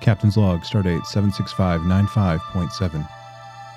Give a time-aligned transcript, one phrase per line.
[0.00, 3.08] Captain's log, stardate 76595.7.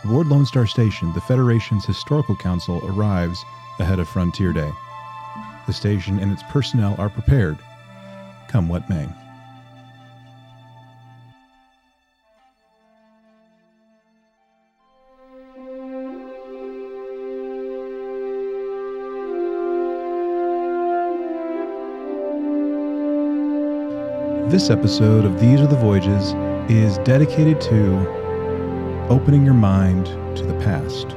[0.03, 3.43] Aboard Lone Star Station, the Federation's Historical Council arrives
[3.79, 4.71] ahead of Frontier Day.
[5.65, 7.57] The station and its personnel are prepared,
[8.47, 9.07] come what may.
[24.53, 26.33] This episode of These Are the Voyages
[26.69, 27.97] is dedicated to
[29.09, 31.07] opening your mind to the past.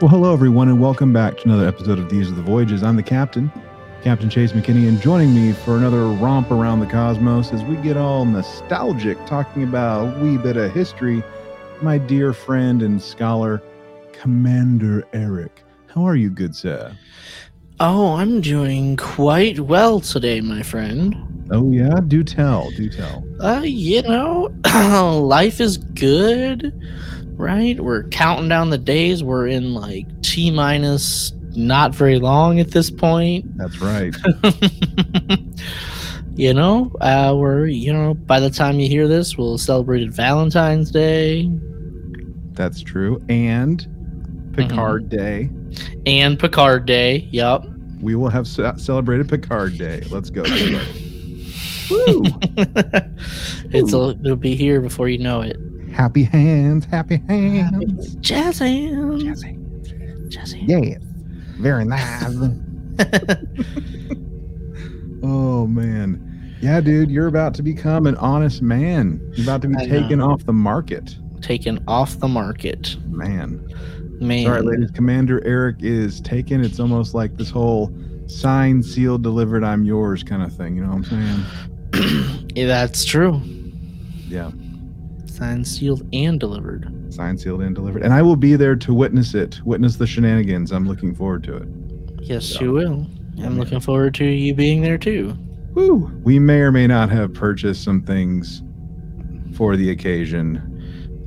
[0.00, 2.82] Well, hello, everyone, and welcome back to another episode of These Are the Voyages.
[2.82, 3.52] I'm the captain,
[4.02, 7.98] Captain Chase McKinney, and joining me for another romp around the cosmos as we get
[7.98, 11.22] all nostalgic talking about a wee bit of history,
[11.82, 13.62] my dear friend and scholar,
[14.20, 15.64] Commander Eric.
[15.86, 16.94] How are you, good sir?
[17.80, 21.16] Oh, I'm doing quite well today, my friend.
[21.50, 21.98] Oh, yeah?
[22.06, 23.24] Do tell, do tell.
[23.40, 24.54] Uh, you know,
[25.22, 26.78] life is good,
[27.38, 27.80] right?
[27.80, 29.24] We're counting down the days.
[29.24, 33.56] We're in like T minus not very long at this point.
[33.56, 34.14] That's right.
[36.34, 40.12] you know, uh, we're, you know, by the time you hear this, we'll have celebrated
[40.12, 41.50] Valentine's Day
[42.52, 43.18] That's true.
[43.30, 43.88] And
[44.52, 45.16] Picard mm-hmm.
[45.16, 45.50] Day.
[46.06, 47.28] and Picard Day.
[47.30, 47.66] Yup.
[48.00, 50.02] We will have ce- celebrated Picard Day.
[50.10, 50.42] Let's go.
[51.90, 52.22] Woo!
[53.72, 55.56] it's a, it'll be here before you know it.
[55.92, 58.14] Happy hands, happy hands.
[58.16, 59.42] Jazz hands.
[60.28, 60.68] Jazz hands.
[60.68, 61.02] Yes.
[61.58, 62.24] Very nice.
[65.22, 66.26] oh man.
[66.60, 69.20] Yeah, dude, you're about to become an honest man.
[69.34, 70.00] You're about to be I know.
[70.00, 71.16] taken off the market.
[71.40, 72.96] Taken off the market.
[73.06, 73.66] Man.
[74.20, 74.46] Man.
[74.46, 74.90] All right, ladies.
[74.90, 76.62] Commander Eric is taken.
[76.62, 77.92] It's almost like this whole
[78.26, 80.76] signed, sealed, delivered, I'm yours kind of thing.
[80.76, 81.44] You know what I'm
[81.92, 82.46] saying?
[82.56, 83.40] Yeah, that's true.
[84.26, 84.50] Yeah.
[85.26, 86.92] Signed, sealed, and delivered.
[87.14, 88.02] Signed, sealed, and delivered.
[88.02, 90.72] And I will be there to witness it, witness the shenanigans.
[90.72, 91.68] I'm looking forward to it.
[92.20, 92.62] Yes, Yeah.
[92.62, 93.06] you will.
[93.42, 95.36] I'm looking forward to you being there too.
[95.74, 96.10] Woo!
[96.24, 98.62] We may or may not have purchased some things
[99.54, 100.56] for the occasion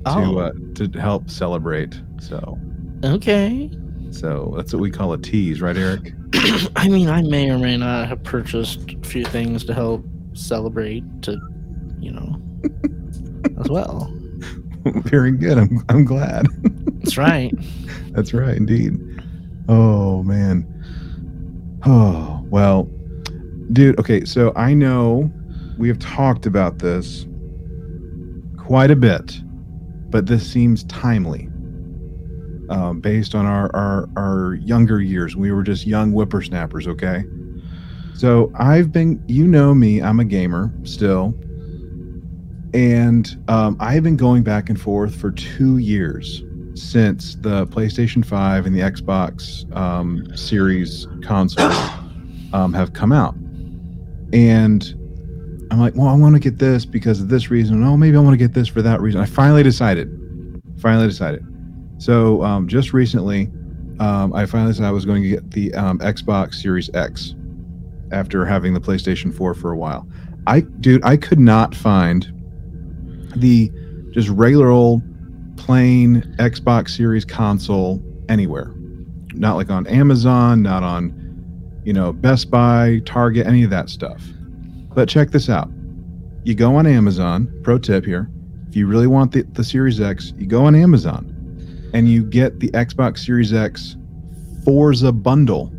[0.05, 0.37] to Oh.
[0.39, 1.99] uh, to help celebrate.
[2.19, 2.57] So,
[3.03, 3.69] Okay.
[4.11, 6.13] so that's what we call a tease, right, Eric?
[6.75, 11.03] I mean, I may or may not have purchased a few things to help celebrate,
[11.23, 11.39] to,
[11.99, 12.41] you know,
[13.59, 14.11] as well.
[14.85, 15.57] Very good.
[15.57, 16.47] I'm I'm glad.
[16.99, 17.53] That's right.
[18.11, 18.97] That's right, indeed.
[19.69, 20.67] Oh man.
[21.85, 22.89] Oh well,
[23.71, 23.97] dude.
[23.99, 25.31] Okay, so I know
[25.77, 27.25] we have talked about this
[28.57, 29.39] quite a bit,
[30.09, 31.49] but this seems timely.
[32.69, 36.87] Um, based on our, our our younger years, we were just young whippersnappers.
[36.87, 37.25] Okay,
[38.13, 41.33] so I've been, you know me, I'm a gamer still,
[42.73, 46.43] and um, I've been going back and forth for two years
[46.75, 51.75] since the PlayStation 5 and the Xbox um, Series consoles
[52.53, 53.35] um, have come out.
[54.31, 54.83] And
[55.71, 57.83] I'm like, well, I want to get this because of this reason.
[57.83, 59.21] Oh, maybe I want to get this for that reason.
[59.21, 60.09] I finally decided.
[60.79, 61.45] Finally decided.
[62.03, 63.49] So um, just recently,
[64.01, 67.33] um, I finally said I was going to get the um, Xbox Series X
[68.11, 70.05] after having the PlayStation 4 for a while.
[70.45, 72.27] I, dude, I could not find
[73.37, 73.71] the
[74.11, 75.01] just regular old
[75.55, 78.73] plain Xbox Series console anywhere.
[79.33, 84.21] Not like on Amazon, not on, you know, Best Buy, Target, any of that stuff.
[84.93, 85.69] But check this out.
[86.43, 88.29] You go on Amazon, pro tip here.
[88.67, 91.32] If you really want the, the Series X, you go on Amazon
[91.93, 93.95] and you get the Xbox Series X
[94.65, 95.71] Forza bundle.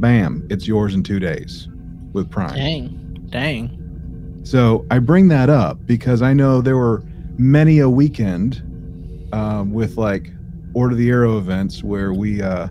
[0.00, 1.68] Bam, it's yours in two days
[2.12, 2.54] with Prime.
[2.54, 3.26] Dang.
[3.30, 4.40] Dang.
[4.44, 7.02] So I bring that up because I know there were
[7.38, 8.62] many a weekend
[9.32, 10.32] um, with like
[10.74, 12.68] Order the Arrow events where we uh,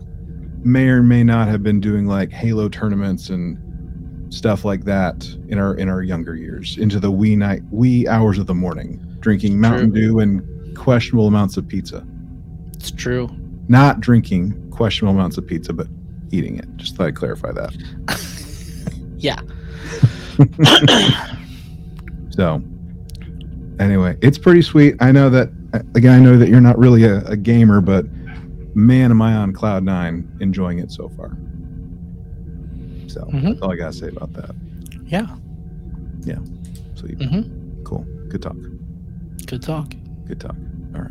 [0.62, 3.58] may or may not have been doing like Halo tournaments and
[4.32, 8.38] stuff like that in our in our younger years into the wee night wee hours
[8.38, 10.00] of the morning, drinking Mountain True.
[10.00, 12.06] Dew and questionable amounts of pizza.
[12.80, 13.28] It's true.
[13.68, 15.86] Not drinking questionable amounts of pizza, but
[16.30, 16.66] eating it.
[16.76, 17.76] Just thought I'd clarify that.
[19.18, 19.38] Yeah.
[22.30, 22.62] So,
[23.78, 24.94] anyway, it's pretty sweet.
[25.00, 25.50] I know that
[25.94, 26.14] again.
[26.14, 28.06] I know that you're not really a, a gamer, but
[28.74, 31.36] man, am I on cloud nine, enjoying it so far.
[33.08, 33.42] So Mhm.
[33.42, 34.54] that's all I gotta say about that.
[35.06, 35.26] Yeah.
[36.24, 36.38] Yeah.
[36.94, 37.42] Sweet, hmm
[37.84, 38.56] cool, good talk,
[39.46, 39.92] Good talk.
[40.26, 40.56] good talk.
[40.94, 41.10] All right.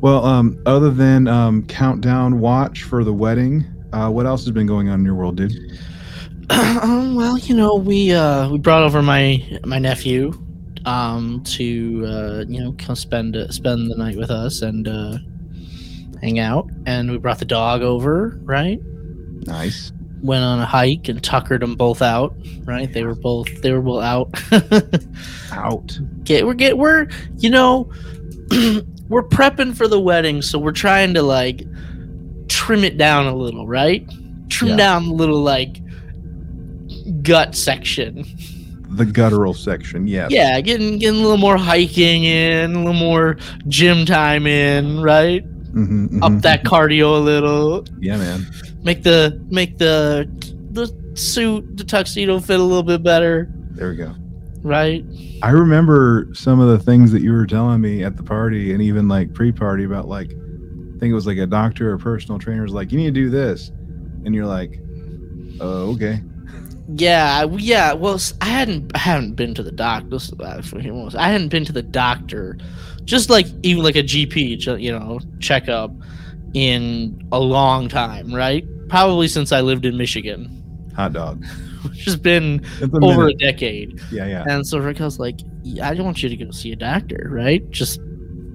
[0.00, 4.68] Well, um, other than um, countdown watch for the wedding, Uh, what else has been
[4.68, 5.52] going on in your world, dude?
[6.50, 10.32] um, well, you know, we uh, we brought over my my nephew
[10.84, 15.18] um, to uh, you know come spend uh, spend the night with us and uh,
[16.20, 18.80] hang out, and we brought the dog over, right?
[19.46, 19.92] Nice.
[20.22, 22.92] Went on a hike and tuckered them both out, right?
[22.92, 24.30] They were both they were both out.
[25.52, 25.98] Out.
[26.22, 27.08] get we're get we're
[27.38, 27.90] you know
[29.10, 31.62] we're prepping for the wedding, so we're trying to like
[32.48, 34.08] trim it down a little, right?
[34.48, 34.76] Trim Yeah.
[34.76, 35.76] down a little like
[37.22, 38.24] gut section.
[38.92, 40.30] The guttural section, yes.
[40.32, 43.36] Yeah, getting getting a little more hiking in, a little more
[43.68, 45.44] gym time in, right?
[45.74, 46.42] Mhm, Up mhm.
[46.42, 47.84] that cardio a little.
[48.00, 48.46] Yeah, man.
[48.82, 50.28] Make the make the
[50.72, 54.14] the suit, the tuxedo fit a little bit better, There we go.
[54.62, 55.04] Right?
[55.42, 58.82] I remember some of the things that you were telling me at the party and
[58.82, 62.62] even like pre-party about like I think it was like a doctor or personal trainer
[62.62, 63.70] was like, you need to do this.
[64.24, 64.78] And you're like,
[65.60, 66.22] oh, okay.
[66.94, 67.92] Yeah, yeah.
[67.94, 70.10] Well, I hadn't I hadn't been to the doctor.
[70.10, 72.58] This actually was I hadn't been to the doctor,
[73.04, 75.92] just like even like a GP, you know, checkup
[76.52, 78.66] in a long time, right?
[78.88, 80.60] Probably since I lived in Michigan,
[80.96, 81.44] Hot dog.
[81.88, 84.00] which has been a over a decade.
[84.10, 84.44] Yeah, yeah.
[84.48, 85.40] And so was like,
[85.82, 87.68] I don't want you to go see a doctor, right?
[87.70, 88.00] Just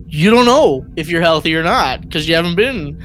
[0.08, 3.02] you don't know if you're healthy or not because you haven't been.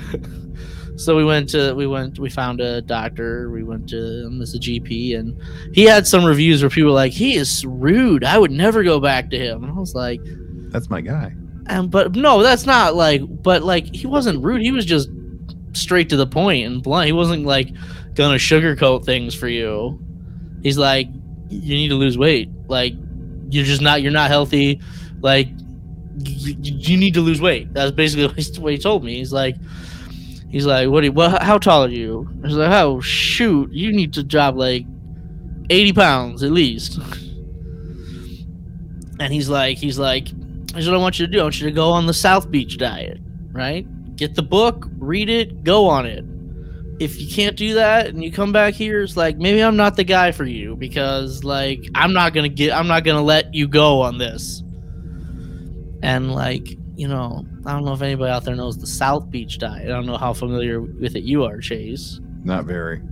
[0.97, 3.51] so we went to we went we found a doctor.
[3.51, 5.41] We went to him as a GP, and
[5.75, 8.25] he had some reviews where people were like, "He is rude.
[8.25, 10.21] I would never go back to him." And I was like,
[10.69, 11.35] That's my guy.
[11.67, 13.23] and but no, that's not like.
[13.43, 14.61] But like, he wasn't rude.
[14.61, 15.09] He was just
[15.73, 17.07] straight to the point and blunt.
[17.07, 17.71] He wasn't like
[18.15, 19.99] gonna sugarcoat things for you.
[20.63, 21.09] He's like,
[21.49, 22.51] you need to lose weight.
[22.69, 22.95] Like,
[23.51, 24.03] you're just not.
[24.03, 24.81] You're not healthy.
[25.21, 25.49] Like,
[26.19, 27.73] you, you need to lose weight.
[27.73, 28.27] That's basically
[28.61, 29.17] what he- told me.
[29.17, 29.57] He's like,
[30.51, 31.01] he's like, what?
[31.01, 32.29] Do you, well, how tall are you?
[32.43, 34.87] I was like, oh shoot, you need to drop like
[35.71, 36.99] eighty pounds at least.
[39.19, 40.29] And he's like, he's like,
[40.73, 41.41] here's what I want you to do.
[41.41, 43.19] I want you to go on the South Beach diet,
[43.53, 43.87] right?
[44.17, 46.25] Get the book, read it, go on it.
[47.01, 49.97] If you can't do that and you come back here, it's like maybe I'm not
[49.97, 53.67] the guy for you because like I'm not gonna get I'm not gonna let you
[53.67, 54.63] go on this.
[56.03, 59.59] And like, you know, I don't know if anybody out there knows the South Beach
[59.59, 59.87] diet.
[59.87, 62.21] I don't know how familiar with it you are, Chase.
[62.45, 63.03] Not very.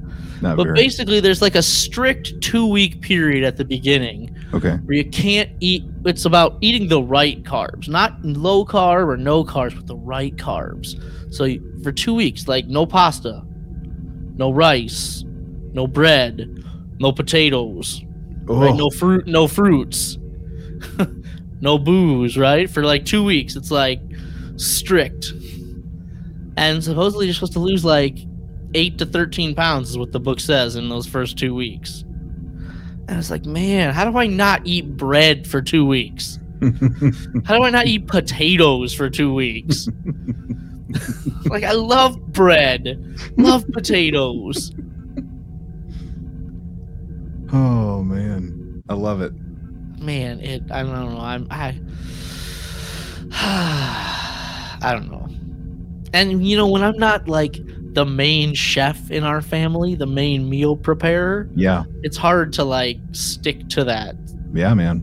[0.41, 0.75] Not But very.
[0.75, 4.76] basically there's like a strict two week period at the beginning okay.
[4.84, 9.43] where you can't eat it's about eating the right carbs not low carb or no
[9.43, 10.94] carbs but the right carbs
[11.34, 13.43] so you, for two weeks like no pasta
[14.38, 15.25] no rice
[15.73, 16.64] no bread
[16.99, 18.02] no potatoes
[18.49, 18.75] Oh, right?
[18.75, 18.90] no oh.
[18.90, 20.19] fruit no fruits.
[21.61, 22.70] No booze right?
[22.70, 24.00] For like two weeks it's like
[24.55, 25.32] strict.
[26.56, 28.17] And supposedly you're supposed to lose like
[28.75, 32.05] 8 to 13 pounds is what the book says in those first two weeks.
[33.08, 36.38] And it's like man how do i not eat bread for two weeks?
[37.44, 39.88] How do i not eat potatoes for two weeks
[41.46, 42.96] like i love bread
[43.37, 44.73] love potatoes
[47.52, 48.82] oh man.
[48.88, 49.32] I love it.
[50.00, 51.79] man it i don't know i'm i
[54.82, 55.29] i don't know
[56.14, 57.58] and you know when i'm not like
[57.94, 61.84] the main chef in our family the main meal preparer Yeah.
[62.03, 64.15] it's hard to like stick to that
[64.55, 65.01] Yeah, man.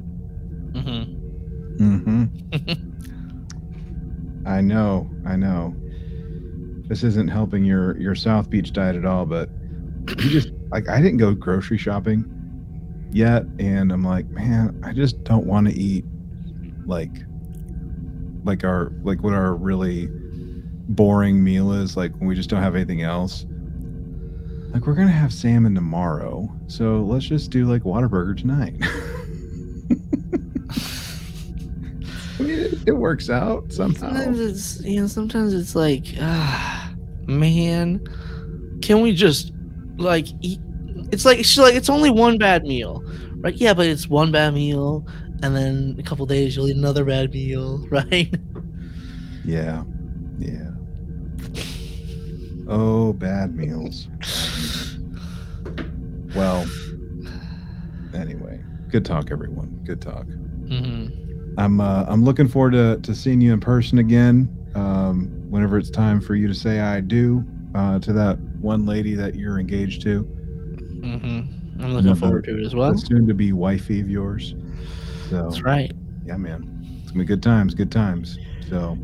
[0.73, 1.11] hmm
[1.77, 2.71] Mm-hmm.
[4.45, 5.75] I know, I know.
[6.87, 9.49] This isn't helping your your South Beach diet at all, but
[10.09, 12.31] you just like I didn't go grocery shopping
[13.11, 16.05] yet, and I'm like, man, I just don't want to eat
[16.85, 17.11] like
[18.43, 20.07] like our like what our really
[20.89, 23.45] boring meal is, like when we just don't have anything else.
[24.71, 28.75] Like we're gonna have salmon tomorrow, so let's just do like Whataburger tonight.
[32.49, 33.99] It, it works out somehow.
[34.13, 36.93] Sometimes it's you know, sometimes it's like, ah,
[37.27, 38.01] man,
[38.81, 39.51] can we just
[39.97, 40.59] like eat?
[41.11, 43.03] It's like she's like it's only one bad meal,
[43.37, 43.55] right?
[43.55, 45.05] Yeah, but it's one bad meal,
[45.43, 48.33] and then a couple days you'll eat another bad meal, right?
[49.43, 49.83] Yeah,
[50.39, 50.71] yeah.
[52.67, 54.07] Oh, bad meals.
[56.35, 56.65] Well,
[58.13, 58.59] anyway,
[58.89, 59.81] good talk, everyone.
[59.85, 60.25] Good talk.
[60.25, 61.07] hmm
[61.57, 64.51] I'm uh, I'm looking forward to, to seeing you in person again.
[64.75, 69.15] Um, whenever it's time for you to say I do uh, to that one lady
[69.15, 70.27] that you're engaged to,
[71.01, 71.41] hmm
[71.79, 72.93] I'm looking forward to it as well.
[73.07, 74.55] soon to be wifey of yours.
[75.29, 75.91] So That's right.
[76.25, 76.65] yeah, man,
[77.03, 78.39] it's gonna be good times, good times.
[78.59, 78.99] So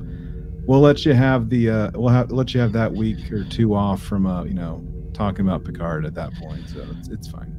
[0.68, 3.74] we'll let you have the uh, we'll have let you have that week or two
[3.76, 7.54] off from uh, you know talking about Picard at that point, so it's it's fine.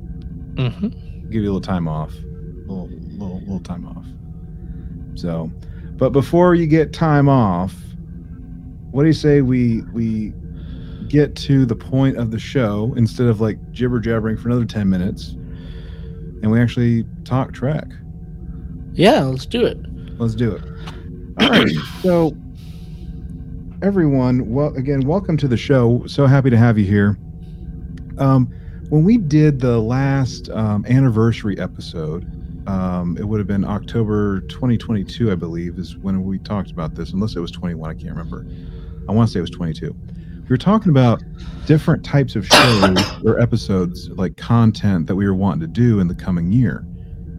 [0.56, 0.92] hmm
[1.30, 2.26] Give you a little time off,
[2.66, 4.06] little little little time off.
[5.14, 5.50] So,
[5.96, 7.74] but before you get time off,
[8.90, 10.32] what do you say we we
[11.08, 14.88] get to the point of the show instead of like jibber jabbering for another ten
[14.88, 15.30] minutes,
[16.42, 17.86] and we actually talk track?
[18.94, 19.78] Yeah, let's do it.
[20.18, 20.62] Let's do it.
[21.40, 21.70] All right.
[22.02, 22.36] So,
[23.82, 26.04] everyone, well, again, welcome to the show.
[26.06, 27.18] So happy to have you here.
[28.18, 28.46] Um,
[28.90, 32.26] when we did the last um, anniversary episode,
[32.66, 37.12] um, it would have been October 2022, I believe, is when we talked about this,
[37.12, 37.90] unless it was 21.
[37.90, 38.46] I can't remember.
[39.08, 39.94] I want to say it was 22.
[40.42, 41.22] We were talking about
[41.66, 46.08] different types of shows or episodes, like content that we were wanting to do in
[46.08, 46.86] the coming year.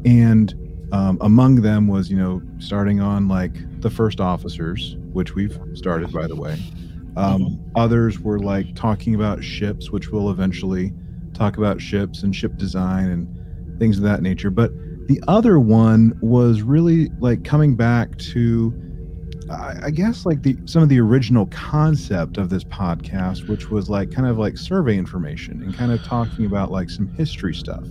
[0.06, 0.54] And
[0.92, 6.12] um, among them was, you know, starting on like the first officers, which we've started,
[6.12, 6.58] by the way.
[7.16, 10.94] Um, Others were like talking about ships, which we'll eventually
[11.34, 14.50] talk about ships and ship design and things of that nature.
[14.50, 14.72] But
[15.08, 18.74] the other one was really like coming back to,
[19.50, 23.90] I, I guess, like the some of the original concept of this podcast, which was
[23.90, 27.84] like kind of like survey information and kind of talking about like some history stuff.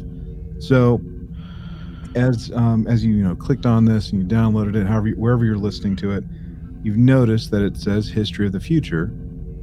[0.58, 1.00] So
[2.14, 5.14] as um, as you you know clicked on this and you downloaded it, however you,
[5.14, 6.24] wherever you're listening to it,
[6.82, 9.12] you've noticed that it says "History of the Future"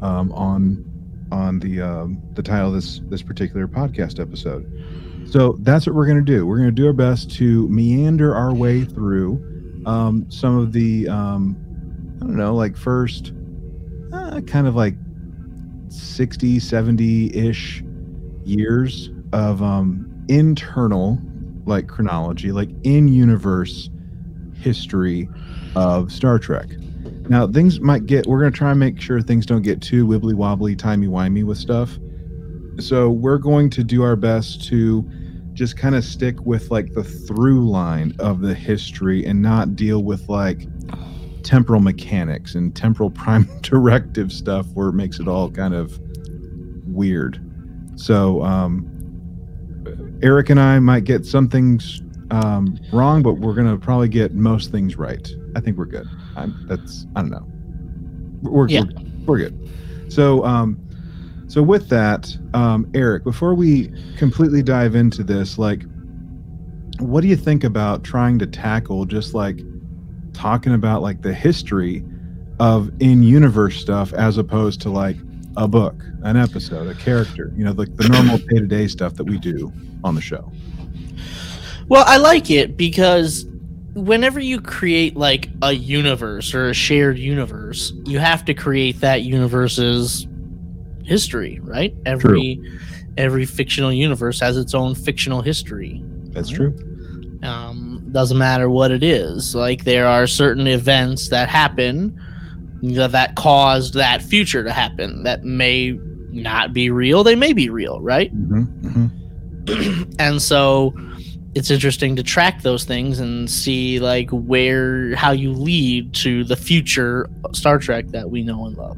[0.02, 0.86] um, on
[1.32, 4.66] on the um, the title of this this particular podcast episode.
[5.32, 6.48] So that's what we're going to do.
[6.48, 11.08] We're going to do our best to meander our way through um, some of the
[11.08, 11.56] um,
[12.22, 13.32] I don't know, like first
[14.12, 14.96] uh, kind of like
[15.90, 17.84] 60, 70 ish
[18.44, 21.20] years of um, internal
[21.66, 23.92] like chronology, like in universe
[24.56, 25.30] history
[25.76, 26.70] of Star Trek.
[27.30, 30.08] Now, things might get, we're going to try and make sure things don't get too
[30.08, 32.00] wibbly wobbly, timey wimey with stuff.
[32.80, 35.08] So, we're going to do our best to
[35.60, 40.06] just kind of stick with like the through line of the history and not deal
[40.06, 40.66] with like
[41.44, 46.00] temporal mechanics and temporal prime directive stuff where it makes it all kind of
[46.88, 47.42] weird.
[47.98, 48.88] So, um,
[50.24, 54.72] Eric and I might get some things um, wrong, but we're gonna probably get most
[54.72, 55.30] things right.
[55.58, 56.08] I think we're good.
[56.38, 57.46] I'm, that's I don't know.
[58.50, 58.84] We're Yeah.
[59.26, 59.70] we're, we're good.
[60.08, 60.80] So um,
[61.50, 65.84] so with that, um, Eric, before we completely dive into this, like,
[67.00, 69.60] what do you think about trying to tackle just like
[70.32, 72.06] talking about like the history
[72.60, 75.16] of in-universe stuff as opposed to like
[75.58, 79.40] a book, an episode, a character, you know, like the normal day-to-day stuff that we
[79.40, 80.52] do on the show.
[81.88, 83.48] Well, I like it because
[83.96, 89.24] whenever you create like a universe or a shared universe, you have to create that
[89.24, 90.28] universe's
[91.10, 91.94] history, right?
[92.06, 92.62] Every
[93.18, 96.02] every fictional universe has its own fictional history.
[96.32, 96.74] That's true.
[97.44, 99.56] Um, doesn't matter what it is.
[99.56, 102.18] Like there are certain events that happen
[102.82, 106.00] that, that caused that future to happen that may
[106.32, 107.24] not be real.
[107.24, 108.32] They may be real, right?
[108.32, 109.08] hmm hmm
[110.20, 110.94] and so
[111.56, 116.56] it's interesting to track those things and see like where how you lead to the
[116.56, 118.98] future Star Trek that we know and love.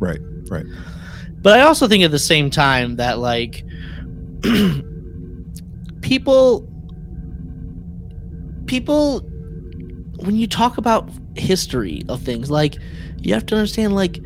[0.00, 0.64] Right, right.
[1.42, 3.64] But I also think at the same time that like
[6.02, 6.66] people
[8.66, 9.20] people
[10.20, 12.76] when you talk about history of things like
[13.18, 14.20] you have to understand like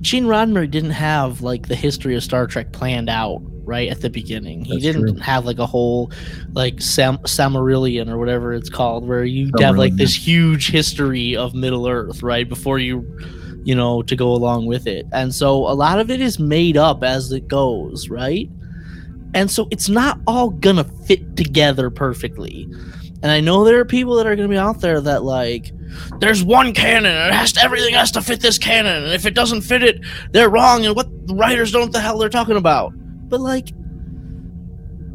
[0.00, 4.10] Gene Roddenberry didn't have like the history of Star Trek planned out right at the
[4.10, 4.64] beginning.
[4.64, 5.22] He That's didn't true.
[5.22, 6.10] have like a whole
[6.52, 11.54] like Sam Samarillion or whatever it's called where you have like this huge history of
[11.54, 13.02] Middle Earth right before you
[13.64, 15.06] you know to go along with it.
[15.12, 18.48] And so a lot of it is made up as it goes, right?
[19.34, 22.68] And so it's not all gonna fit together perfectly.
[23.22, 25.72] And I know there are people that are gonna be out there that like
[26.20, 29.26] there's one canon and it has to, everything has to fit this canon and if
[29.26, 30.00] it doesn't fit it
[30.32, 32.92] they're wrong and what the writers don't the hell they're talking about
[33.28, 33.70] but like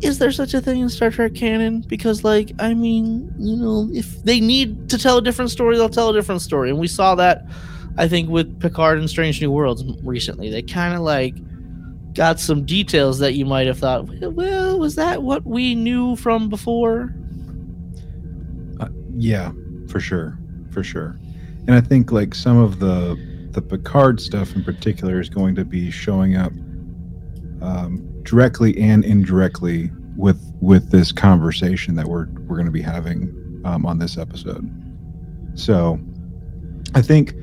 [0.02, 3.90] is there such a thing in star trek canon because like i mean you know
[3.94, 6.88] if they need to tell a different story they'll tell a different story and we
[6.88, 7.46] saw that
[7.98, 11.36] i think with picard and strange new worlds recently they kind of like
[12.14, 16.50] got some details that you might have thought well was that what we knew from
[16.50, 17.14] before
[19.18, 19.52] Yeah,
[19.88, 20.38] for sure,
[20.72, 21.18] for sure.
[21.68, 23.18] And I think like some of the
[23.52, 26.52] the Picard stuff in particular is going to be showing up
[27.62, 33.62] um, directly and indirectly with with this conversation that we're we're going to be having
[33.64, 34.70] um, on this episode.
[35.56, 35.98] So,
[36.94, 37.34] I think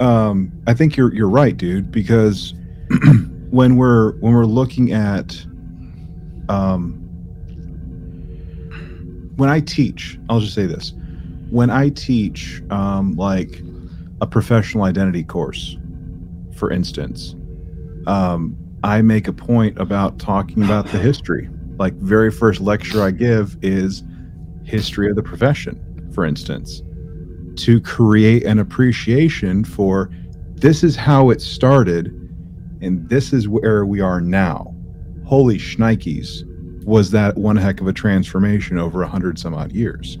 [0.00, 2.54] um, I think you're you're right, dude, because
[3.50, 5.36] when we're when we're looking at
[6.48, 6.96] um
[9.36, 10.92] when I teach, I'll just say this.
[11.50, 13.62] When I teach um like
[14.20, 15.76] a professional identity course,
[16.56, 17.34] for instance,
[18.06, 21.48] um, I make a point about talking about the history.
[21.78, 24.02] Like very first lecture I give is
[24.64, 26.82] history of the profession, for instance,
[27.60, 30.10] to create an appreciation for
[30.54, 32.06] this is how it started
[32.82, 34.74] and this is where we are now.
[35.24, 36.44] Holy shnikes,
[36.84, 40.16] was that one heck of a transformation over a hundred some odd years.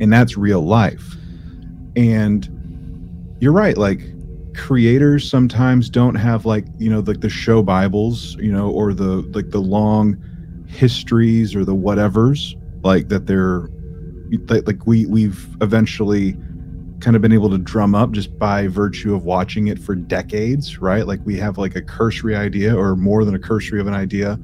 [0.00, 1.16] And that's real life.
[1.96, 2.48] And
[3.40, 4.00] you're right, like
[4.54, 9.22] creators sometimes don't have like, you know, like the show Bibles, you know, or the
[9.32, 10.22] like the long
[10.66, 13.68] histories or the whatevers, like that they're
[14.48, 16.36] like, like we we've eventually
[17.02, 20.78] kind of been able to drum up just by virtue of watching it for decades,
[20.78, 21.06] right?
[21.06, 24.38] Like we have like a cursory idea or more than a cursory of an idea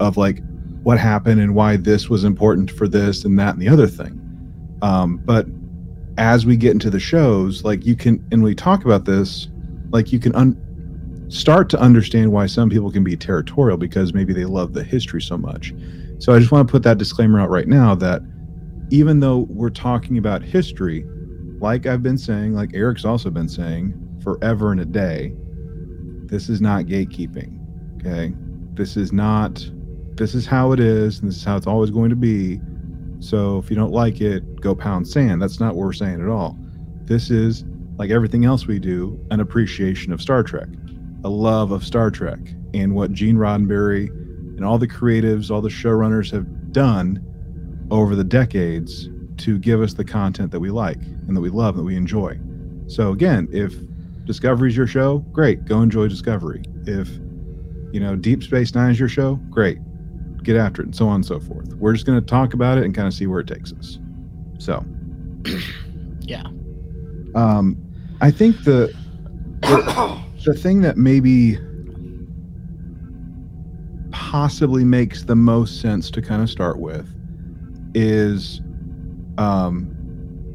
[0.00, 0.40] of like
[0.84, 4.14] what happened and why this was important for this and that and the other thing.
[4.80, 5.46] Um, but
[6.16, 9.48] as we get into the shows, like you can, and we talk about this,
[9.90, 14.32] like you can un- start to understand why some people can be territorial because maybe
[14.32, 15.74] they love the history so much.
[16.20, 18.22] So I just want to put that disclaimer out right now that
[18.90, 21.04] even though we're talking about history,
[21.60, 25.32] like I've been saying, like Eric's also been saying forever and a day,
[26.26, 27.58] this is not gatekeeping.
[27.96, 28.34] Okay.
[28.74, 29.68] This is not,
[30.14, 32.60] this is how it is, and this is how it's always going to be.
[33.20, 35.42] So if you don't like it, go pound sand.
[35.42, 36.56] That's not what we're saying at all.
[37.04, 37.64] This is,
[37.96, 40.68] like everything else we do, an appreciation of Star Trek,
[41.24, 42.38] a love of Star Trek,
[42.74, 44.08] and what Gene Roddenberry
[44.56, 47.24] and all the creatives, all the showrunners have done
[47.90, 51.76] over the decades to give us the content that we like and that we love
[51.76, 52.38] and that we enjoy.
[52.86, 53.74] So again, if
[54.24, 56.62] Discovery's your show, great, go enjoy Discovery.
[56.86, 57.08] If
[57.92, 59.78] you know Deep Space Nine is your show, great,
[60.42, 61.74] get after it, and so on and so forth.
[61.74, 63.98] We're just going to talk about it and kind of see where it takes us.
[64.58, 64.84] So,
[66.20, 66.44] yeah,
[67.34, 67.76] um,
[68.20, 68.94] I think the,
[69.60, 71.58] the the thing that maybe
[74.10, 77.08] possibly makes the most sense to kind of start with
[77.94, 78.60] is
[79.38, 79.94] um,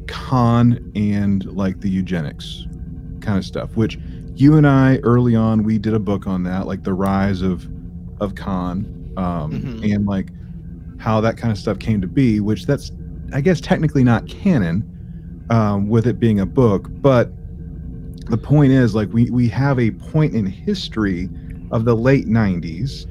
[0.06, 2.66] Khan and like the eugenics
[3.20, 3.98] kind of stuff, which
[4.36, 7.68] you and I early on we did a book on that, like the rise of
[8.20, 9.94] of Khan um, Mhm.
[9.94, 10.30] and like
[10.98, 12.40] how that kind of stuff came to be.
[12.40, 12.92] Which that's
[13.32, 14.84] I guess technically not canon,
[15.50, 17.32] um, with it being a book, but
[18.28, 21.28] the point is like we we have a point in history
[21.70, 23.06] of the late '90s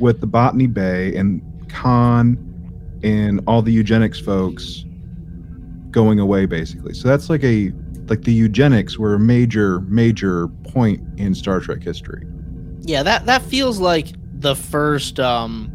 [0.00, 2.38] with the Botany Bay and Khan
[3.02, 4.84] and all the eugenics folks
[5.90, 6.94] going away basically.
[6.94, 7.72] So that's like a
[8.06, 12.24] like the eugenics were a major major point in Star Trek history.
[12.82, 13.02] yeah.
[13.02, 15.72] That that feels like the first um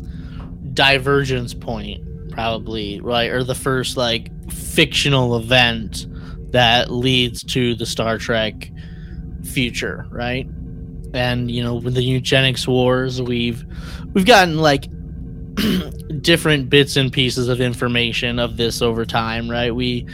[0.74, 6.08] divergence point, probably right, or the first like fictional event
[6.52, 8.72] that leads to the Star Trek
[9.44, 10.48] future, right?
[11.14, 13.64] And you know, with the eugenics wars, we've
[14.14, 14.88] we've gotten like
[16.22, 19.74] different bits and pieces of information of this over time, right?
[19.74, 20.08] We,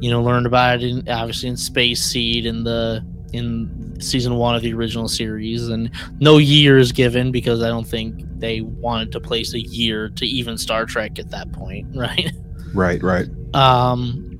[0.00, 4.54] you know, learned about it in obviously in Space Seed in the in season one
[4.54, 9.20] of the original series, and no years given because I don't think they wanted to
[9.20, 12.32] place a year to even Star Trek at that point, right?
[12.74, 13.28] Right, right.
[13.54, 14.38] um,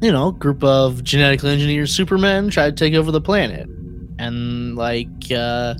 [0.00, 3.68] you know, group of genetically engineered supermen tried to take over the planet,
[4.18, 5.74] and like uh,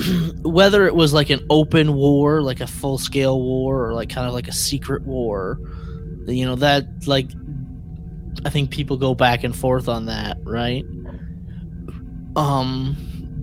[0.42, 4.26] whether it was like an open war, like a full scale war, or like kind
[4.26, 5.58] of like a secret war,
[6.26, 7.30] you know that like
[8.44, 10.84] I think people go back and forth on that, right?
[12.36, 12.96] Um,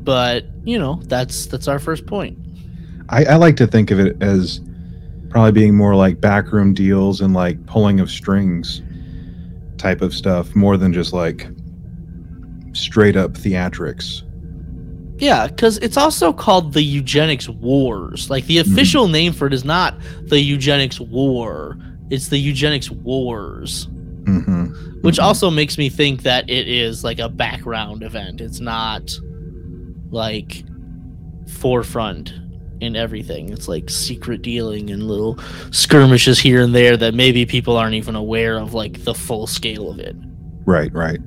[0.03, 2.37] but you know that's that's our first point.
[3.09, 4.61] I, I like to think of it as
[5.29, 8.81] probably being more like backroom deals and like pulling of strings
[9.77, 11.47] type of stuff more than just like
[12.73, 14.23] straight up theatrics.
[15.19, 18.29] Yeah, because it's also called the eugenics wars.
[18.29, 21.77] Like the official name for it is not the eugenics war;
[22.09, 23.87] it's the eugenics wars,
[24.25, 24.65] Mm-hmm.
[25.01, 25.23] which Mhm.
[25.23, 28.41] also makes me think that it is like a background event.
[28.41, 29.17] It's not
[30.11, 30.63] like
[31.47, 32.33] forefront
[32.79, 33.49] in everything.
[33.49, 35.39] It's like secret dealing and little
[35.71, 39.89] skirmishes here and there that maybe people aren't even aware of, like the full scale
[39.89, 40.15] of it.
[40.65, 41.19] Right, right.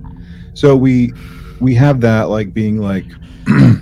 [0.55, 1.13] So we
[1.61, 3.07] we have that like being like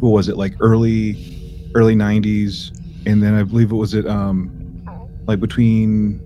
[0.00, 4.52] what was it like early early 90s and then I believe it was it um
[5.26, 6.20] like between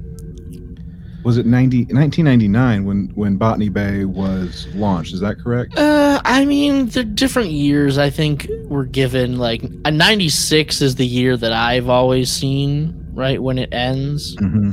[1.23, 5.13] was it 90, 1999 when when Botany Bay was launched?
[5.13, 5.77] Is that correct?
[5.77, 9.39] Uh, I mean, the different years I think were given.
[9.39, 14.37] Like, a 96 is the year that I've always seen, right when it ends.
[14.37, 14.73] Mm-hmm.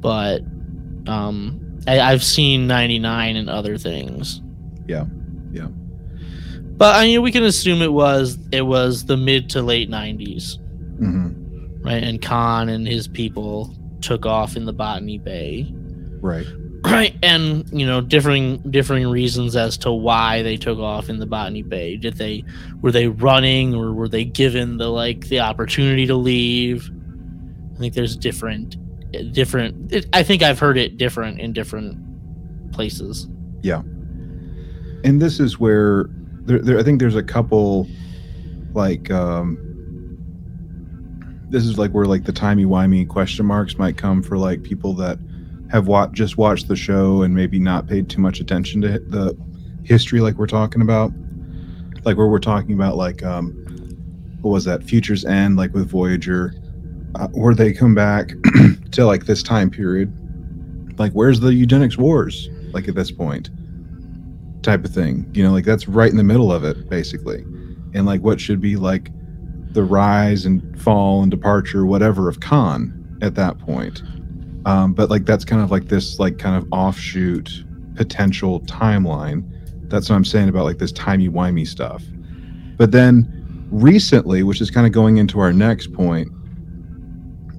[0.00, 0.40] But,
[1.10, 4.40] um, I, I've seen 99 and other things.
[4.86, 5.04] Yeah,
[5.52, 5.68] yeah.
[6.78, 10.58] But I mean, we can assume it was it was the mid to late 90s,
[11.00, 11.82] Mm-hmm.
[11.84, 12.02] right?
[12.02, 15.72] And Khan and his people took off in the Botany Bay.
[16.20, 16.46] Right.
[16.84, 21.26] right and you know differing differing reasons as to why they took off in the
[21.26, 22.42] botany bay did they
[22.82, 26.90] were they running or were they given the like the opportunity to leave
[27.74, 28.76] i think there's different
[29.32, 31.96] different it, i think i've heard it different in different
[32.72, 33.28] places
[33.62, 33.82] Yeah.
[35.04, 36.08] And this is where
[36.48, 37.86] there, there I think there's a couple
[38.74, 39.64] like um
[41.50, 44.94] this is like where like the timey wimey question marks might come for like people
[44.94, 45.18] that
[45.70, 49.36] have watched just watched the show and maybe not paid too much attention to the
[49.84, 51.12] history like we're talking about.
[52.04, 53.52] Like where we're talking about like um
[54.40, 56.54] what was that futures end like with voyager
[57.14, 58.32] uh, where they come back
[58.92, 60.10] to like this time period.
[60.98, 63.50] Like where's the eugenics wars like at this point
[64.62, 67.44] type of thing you know like that's right in the middle of it basically.
[67.94, 69.10] And like what should be like
[69.72, 74.02] the rise and fall and departure whatever of khan at that point.
[74.66, 79.44] Um, but like that's kind of like this like kind of offshoot potential timeline.
[79.88, 82.04] That's what i'm saying about like this timey-wimey stuff.
[82.76, 83.34] But then
[83.70, 86.30] recently which is kind of going into our next point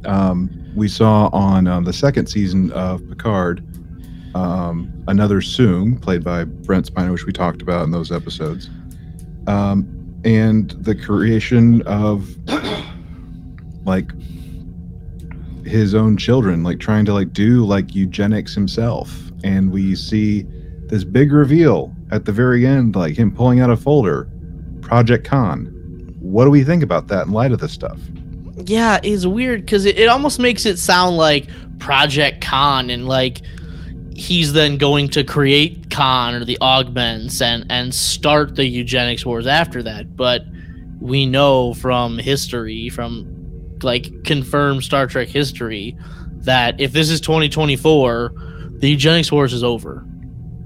[0.05, 3.63] um, we saw on um, the second season of picard
[4.35, 8.69] um, another Soong, played by Brent Spiner, which we talked about in those episodes,
[9.47, 9.87] um,
[10.23, 12.35] and the creation of
[13.85, 14.11] like
[15.65, 20.45] his own children, like trying to like do like eugenics himself, and we see
[20.87, 24.27] this big reveal at the very end, like him pulling out a folder,
[24.81, 25.65] Project Khan.
[26.19, 27.99] What do we think about that in light of this stuff?
[28.65, 31.47] yeah it's weird because it, it almost makes it sound like
[31.79, 33.41] project con and like
[34.19, 39.47] he's then going to create Khan or the augments and and start the eugenics wars
[39.47, 40.15] after that.
[40.15, 40.43] But
[40.99, 45.97] we know from history, from like confirmed Star Trek history,
[46.39, 48.33] that if this is 2024,
[48.79, 50.05] the eugenics wars is over.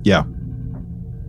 [0.04, 0.24] Yeah,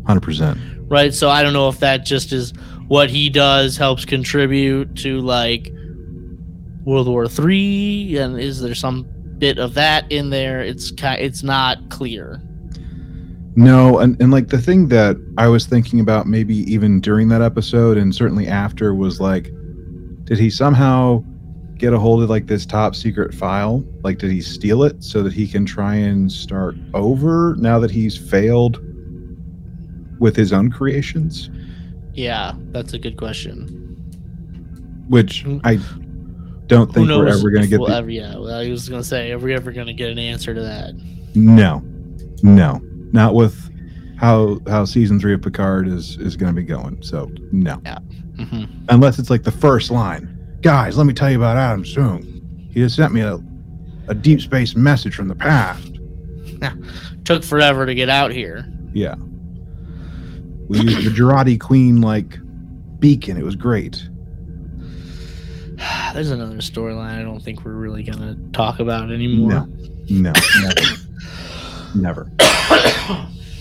[0.07, 0.59] hundred percent.
[0.89, 1.13] Right.
[1.13, 2.53] So I don't know if that just is
[2.89, 5.71] what he does helps contribute to like
[6.85, 9.07] World War Three, and is there some
[9.39, 10.63] bit of that in there?
[10.63, 12.43] It's ki- it's not clear.
[13.57, 17.41] No, and, and like the thing that I was thinking about maybe even during that
[17.41, 19.53] episode and certainly after was like,
[20.25, 21.23] did he somehow
[21.77, 23.85] get a hold of like this top secret file?
[24.03, 27.91] Like, did he steal it so that he can try and start over now that
[27.91, 28.81] he's failed
[30.19, 31.51] with his own creations?
[32.13, 33.69] Yeah, that's a good question.
[35.09, 35.61] Which mm.
[35.65, 35.79] I
[36.67, 37.79] don't think we're ever going to get.
[37.79, 40.19] we'll The, ever, yeah, well, I was gonna say, are we ever gonna get an
[40.19, 40.95] answer to that?
[41.35, 41.83] no,
[42.43, 42.81] no,
[43.13, 43.61] not with
[44.19, 47.03] how how season three of Picard is is going to be going.
[47.03, 47.77] So no.
[47.77, 50.31] mm-hmm unless it's like the first line.
[50.61, 52.73] Guys, let me tell you about Adam Soong.
[52.73, 53.39] He just sent me a,
[54.09, 55.99] a deep space message from the past.
[57.25, 58.67] Took forever to get out here.
[58.93, 59.15] Yeah.
[60.69, 62.39] We used the Jurati Queen like
[62.99, 63.37] beacon.
[63.37, 64.09] It was great.
[66.15, 69.67] There's another storyline I don't think we're really gonna talk about anymore.
[70.09, 70.81] No, never.
[71.95, 72.31] never.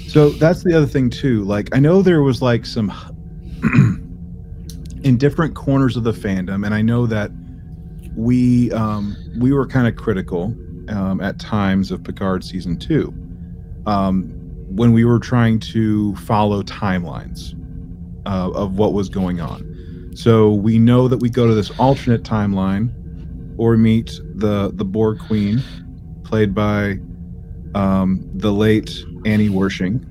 [0.07, 1.43] So that's the other thing too.
[1.45, 2.93] Like I know there was like some
[5.03, 7.31] in different corners of the fandom, and I know that
[8.15, 10.55] we um, we were kind of critical
[10.89, 13.11] um, at times of Picard season two
[13.87, 14.25] um,
[14.69, 17.59] when we were trying to follow timelines
[18.27, 19.72] uh, of what was going on.
[20.15, 22.93] So we know that we go to this alternate timeline,
[23.57, 25.61] or meet the the Borg Queen,
[26.23, 26.99] played by
[27.75, 30.03] um, the late Annie Wersching,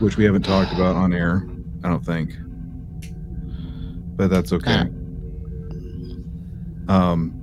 [0.00, 1.46] which we haven't talked about on air,
[1.84, 2.32] I don't think.
[4.16, 4.84] But that's okay.
[6.88, 7.36] Um,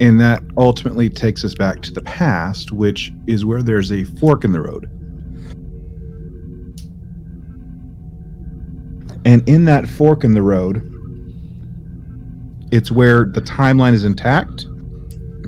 [0.00, 4.44] and that ultimately takes us back to the past, which is where there's a fork
[4.44, 4.90] in the road.
[9.24, 10.86] And in that fork in the road,
[12.72, 14.64] it's where the timeline is intact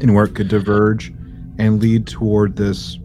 [0.00, 1.12] and where it could diverge
[1.58, 2.98] and lead toward this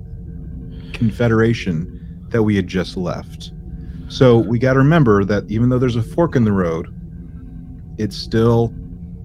[0.94, 1.94] confederation
[2.30, 3.52] that we had just left.
[4.10, 6.88] So we got to remember that even though there's a fork in the road,
[7.98, 8.74] it's still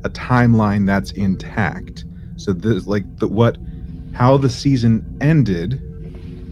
[0.05, 2.05] a timeline that's intact.
[2.37, 3.57] So this like the what
[4.13, 5.81] how the season ended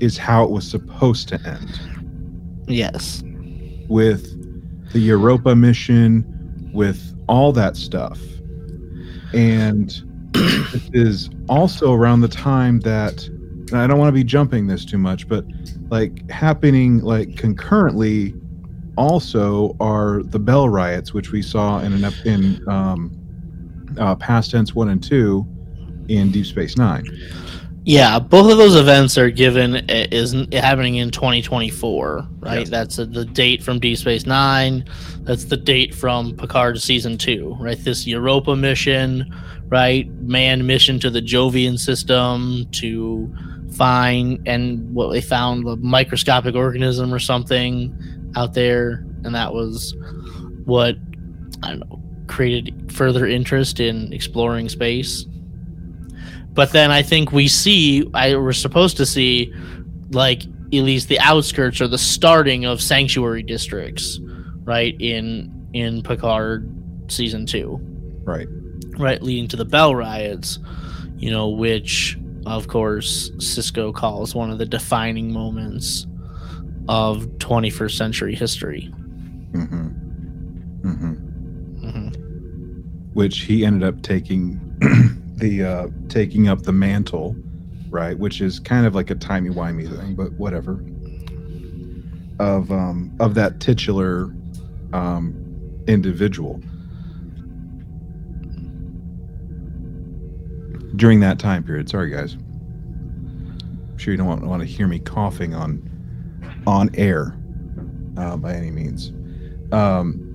[0.01, 1.81] is how it was supposed to end
[2.69, 3.23] Yes.
[3.89, 4.25] with
[4.93, 8.21] the Europa mission, with all that stuff.
[9.33, 9.91] And
[10.33, 13.29] this is also around the time that
[13.73, 15.45] and I don't want to be jumping this too much, but
[15.91, 18.35] like happening like concurrently
[18.97, 23.17] also are the Bell riots, which we saw in an in um,
[23.99, 25.47] uh, past tense one and two
[26.09, 27.07] in Deep Space Nine.
[27.91, 32.61] Yeah, both of those events are given is happening in 2024, right?
[32.61, 32.71] Yes.
[32.71, 34.85] That's uh the date from Deep Space Nine.
[35.23, 37.77] That's the date from Picard season two, right?
[37.83, 39.35] This Europa mission,
[39.67, 40.09] right?
[40.21, 43.35] Manned mission to the Jovian system to
[43.73, 47.93] find and what they found a microscopic organism or something
[48.37, 49.97] out there, and that was
[50.65, 50.95] what
[51.65, 55.27] I don't know created further interest in exploring space.
[56.53, 59.53] But then I think we see, I we're supposed to see,
[60.11, 64.19] like at least the outskirts or the starting of sanctuary districts,
[64.65, 66.69] right in in Picard
[67.09, 67.79] season two,
[68.25, 68.49] Right.
[68.99, 70.59] right, leading to the Bell riots,
[71.17, 76.07] you know, which of course Sisko calls one of the defining moments
[76.89, 78.93] of 21st century history.
[79.53, 80.89] Mm-hmm.
[80.89, 81.91] Mm-hmm.
[81.91, 82.09] hmm
[83.13, 84.59] which he ended up taking
[85.41, 87.35] the uh taking up the mantle
[87.89, 90.85] right which is kind of like a timey-wimey thing but whatever.
[92.39, 94.35] Of um of that titular
[94.93, 95.35] um
[95.87, 96.61] individual.
[100.97, 102.35] During that time period sorry guys.
[102.35, 105.83] I'm sure you don't want, want to hear me coughing on
[106.67, 107.37] on air
[108.17, 109.13] uh, by any means.
[109.73, 110.30] Um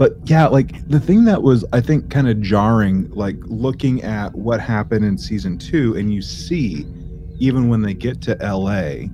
[0.00, 4.34] but yeah like the thing that was i think kind of jarring like looking at
[4.34, 6.86] what happened in season two and you see
[7.38, 9.06] even when they get to la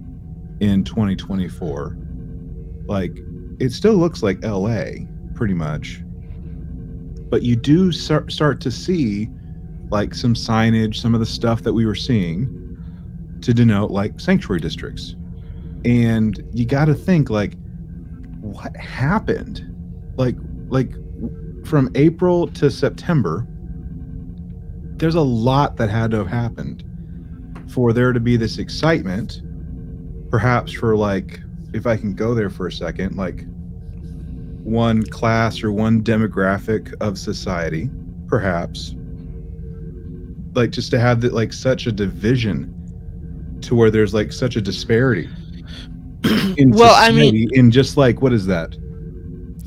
[0.60, 1.96] in 2024
[2.86, 3.18] like
[3.58, 4.84] it still looks like la
[5.34, 6.02] pretty much.
[7.28, 9.28] But you do start, start to see
[9.90, 12.52] like some signage some of the stuff that we were seeing
[13.42, 15.14] to denote like sanctuary districts.
[15.84, 17.54] And you got to think like
[18.40, 19.72] what happened?
[20.16, 20.36] Like
[20.68, 20.92] like
[21.66, 23.46] from April to September,
[24.96, 26.84] there's a lot that had to have happened
[27.68, 29.42] for there to be this excitement.
[30.30, 31.40] Perhaps for like,
[31.72, 33.44] if I can go there for a second, like
[34.64, 37.90] one class or one demographic of society,
[38.26, 38.94] perhaps,
[40.54, 42.72] like just to have that like such a division
[43.62, 45.28] to where there's like such a disparity.
[46.56, 48.76] In Well, I mean- in just like what is that?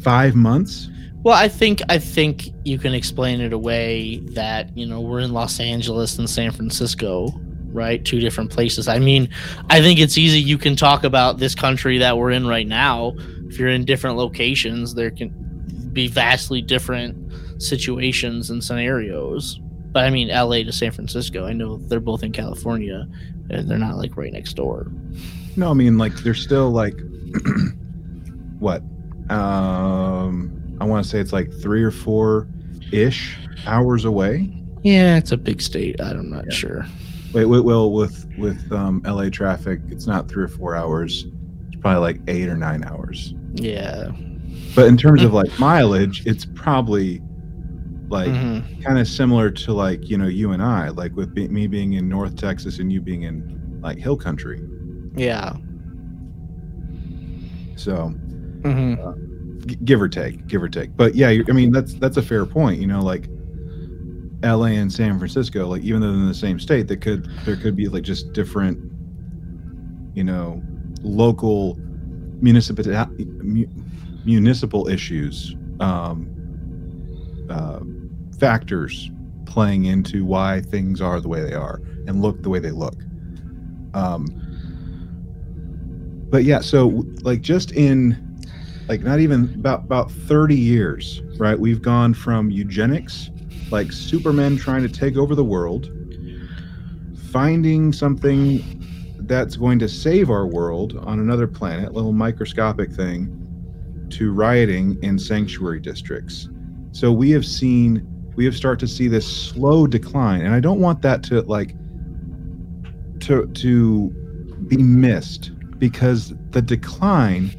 [0.02, 0.90] Five months?
[1.22, 5.34] Well, I think I think you can explain it away that you know we're in
[5.34, 7.34] Los Angeles and San Francisco,
[7.72, 8.04] right?
[8.04, 8.88] Two different places.
[8.88, 9.30] I mean,
[9.70, 10.40] I think it's easy.
[10.40, 13.14] You can talk about this country that we're in right now.
[13.48, 15.30] If you're in different locations, there can
[15.92, 19.60] be vastly different situations and scenarios.
[19.92, 21.46] But I mean, LA to San Francisco.
[21.46, 23.08] I know they're both in California,
[23.50, 24.90] and they're not like right next door.
[25.58, 26.96] No, I mean like they're still like
[28.60, 28.84] what?
[29.30, 32.48] Um I want to say it's like 3 or 4
[32.92, 33.38] ish
[33.68, 34.50] hours away.
[34.84, 36.00] Yeah, it's a big state.
[36.00, 36.86] I'm not sure.
[37.34, 41.26] Wait, wait, well with with um LA traffic, it's not 3 or 4 hours.
[41.68, 43.34] It's probably like 8 or 9 hours.
[43.56, 44.12] Yeah.
[44.76, 47.22] But in terms of like mileage, it's probably
[48.10, 48.84] like Mhm.
[48.84, 51.94] kind of similar to like, you know, you and I, like with be- me being
[51.94, 54.62] in North Texas and you being in like hill country.
[55.16, 55.54] Yeah.
[57.76, 58.14] So,
[58.64, 58.96] hmm
[59.66, 60.96] g- give or take, give or take.
[60.96, 62.80] But yeah, I mean that's that's a fair point.
[62.80, 63.28] You know, like
[64.44, 64.76] L.A.
[64.76, 67.76] and San Francisco, like even though they're in the same state, that could there could
[67.76, 68.78] be like just different,
[70.16, 70.62] you know,
[71.02, 71.78] local
[72.42, 72.86] municipal
[73.18, 73.68] mu-
[74.26, 76.28] municipal issues, um,
[77.50, 77.80] uh,
[78.40, 79.12] factors
[79.46, 82.96] playing into why things are the way they are and look the way they look.
[83.94, 84.28] Um,
[86.30, 88.29] but yeah, so like just in
[88.90, 91.58] like not even about about 30 years right?
[91.58, 93.30] We've gone from eugenics
[93.72, 95.92] like supermen trying to take over the world
[97.32, 98.64] finding something
[99.22, 103.36] that's going to save our world on another planet little microscopic thing
[104.10, 106.50] to rioting in sanctuary districts.
[106.92, 110.80] So we have seen we have started to see this slow decline and i don't
[110.80, 111.76] want that to like
[113.20, 114.10] to to
[114.68, 117.52] be missed because the decline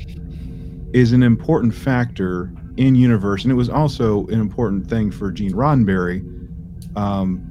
[0.92, 5.53] is an important factor in universe and it was also an important thing for gene
[5.53, 6.20] roddenberry
[6.96, 7.44] um,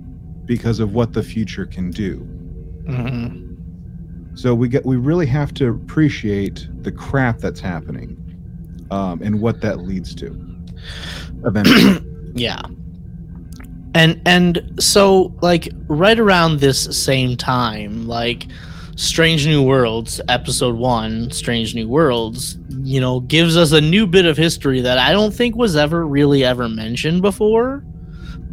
[0.45, 2.17] because of what the future can do.
[2.86, 3.58] Mhm.
[4.36, 8.17] So we get we really have to appreciate the crap that's happening,
[8.89, 10.28] um, and what that leads to.
[11.43, 12.62] Eventually, yeah
[13.95, 18.47] and and so like right around this same time like
[18.99, 24.25] strange new worlds episode one strange new worlds you know gives us a new bit
[24.25, 27.83] of history that i don't think was ever really ever mentioned before.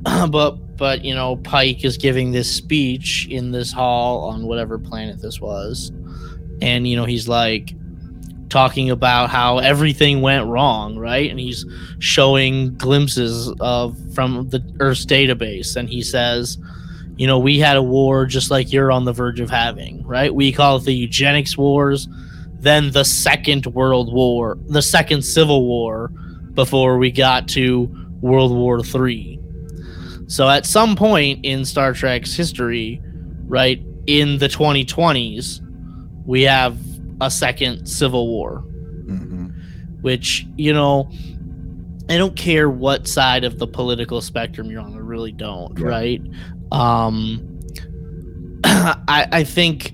[0.31, 5.21] But but you know pike is giving this speech in this hall on whatever planet
[5.21, 5.91] this was.
[6.63, 7.75] And you know he's like
[8.49, 11.29] talking about how everything went wrong, right?
[11.29, 11.65] And he's
[11.99, 16.57] showing glimpses of from the Earth's database, and he says,
[17.17, 20.35] you know, we had a war just like you're on the verge of having, right?
[20.35, 22.09] We call it the eugenics wars,
[22.61, 26.09] then the Second World War, the Second Civil War,
[26.55, 27.89] before we got to
[28.21, 29.39] World War Three.
[30.27, 33.01] So at some point in Star Trek's history,
[33.47, 35.61] right, in the 2020s,
[36.27, 36.77] we have
[37.21, 38.65] a second civil war
[39.09, 39.53] Mhm.
[40.03, 41.09] which you know
[42.09, 45.87] i don't care what side of the political spectrum you're on i really don't Yeah.
[45.87, 46.23] right?
[46.73, 47.61] Um
[48.65, 49.93] i i think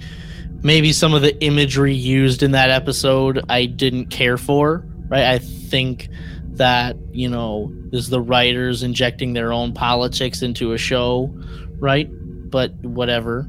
[0.62, 5.25] maybe some of the imagery used in that episode i didn't care for right?
[5.25, 6.09] I think
[6.55, 11.31] that you know is the writers injecting their own politics into a show
[11.79, 12.09] right?
[12.51, 13.46] But whatever.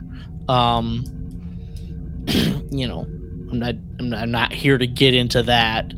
[0.49, 1.03] Um
[2.71, 3.01] you know
[3.51, 5.93] I'm not, I'm not I'm not here to get into that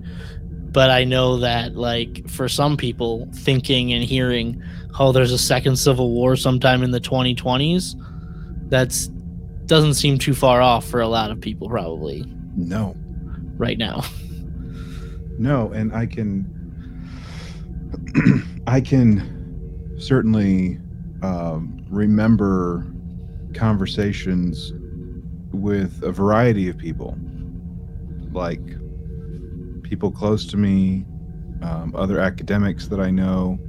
[0.75, 4.61] but I know that like for some people thinking and hearing
[4.99, 7.95] oh there's a second civil war sometime in the 2020s
[8.69, 9.09] that's
[9.65, 12.25] doesn't seem too far off for a lot of people probably.
[12.55, 12.95] No,
[13.57, 14.03] right now.
[15.37, 16.45] No, and I can,
[18.67, 20.79] I can certainly
[21.21, 22.87] um, remember
[23.53, 24.71] conversations
[25.51, 27.17] with a variety of people,
[28.31, 28.61] like
[29.85, 31.05] people close to me,
[31.61, 33.59] um, other academics that I know,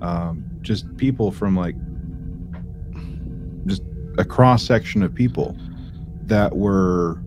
[0.00, 1.76] um, just people from like
[3.66, 3.82] just
[4.18, 5.56] a cross section of people
[6.24, 7.22] that were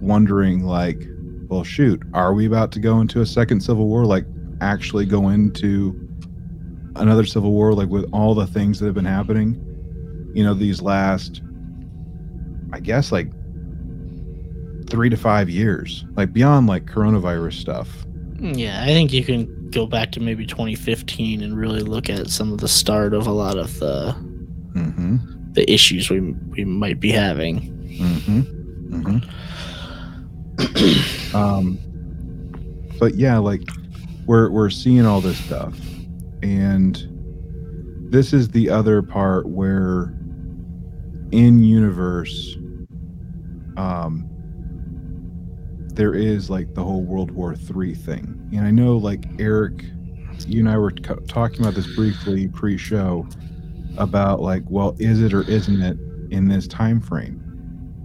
[0.00, 1.08] wondering, like,
[1.48, 4.04] well, shoot, are we about to go into a second civil war?
[4.04, 4.24] Like,
[4.60, 5.98] actually go into
[6.96, 9.60] another civil war, like with all the things that have been happening,
[10.34, 11.42] you know, these last,
[12.72, 13.30] I guess, like
[14.92, 17.88] three to five years, like beyond like coronavirus stuff.
[18.38, 22.52] yeah I think you can go back to maybe 2015 and really look at some
[22.52, 24.14] of the start of a lot of the
[24.74, 25.16] Mm-hmm.
[25.52, 28.40] the issues we we might be having Mm-hmm.
[29.02, 29.18] Mm-hmm.
[31.36, 31.78] um,
[32.98, 33.62] but yeah, like
[34.26, 35.74] we're we're seeing all this stuff,
[36.42, 37.06] and
[38.10, 40.14] this is the other part where
[41.32, 42.56] in universe,
[43.76, 44.28] um,
[45.94, 49.84] there is like the whole World War Three thing, and I know like Eric,
[50.46, 53.26] you and I were co- talking about this briefly pre-show
[53.98, 55.98] about like, well, is it or isn't it
[56.32, 57.38] in this time frame?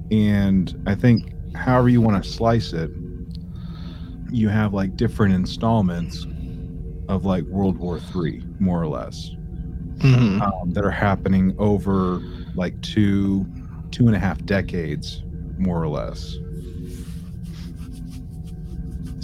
[0.10, 2.90] and I think however you want to slice it,
[4.32, 6.26] you have like different installments
[7.10, 9.32] of like World War Three, more or less,
[9.98, 10.42] Mhm.
[10.42, 12.22] um, that are happening over
[12.56, 13.46] like two,
[13.92, 15.24] two and a half decades,
[15.58, 16.38] more or less.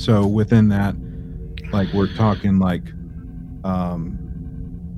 [0.03, 0.95] So within that,
[1.71, 2.83] like we're talking like,
[3.63, 4.19] um,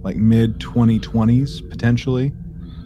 [0.01, 2.33] like mid 2020s potentially,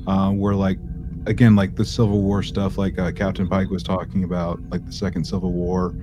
[0.06, 0.80] uh, where like
[1.28, 4.92] again like the civil war stuff like uh, captain pike was talking about like the
[4.92, 5.96] second civil war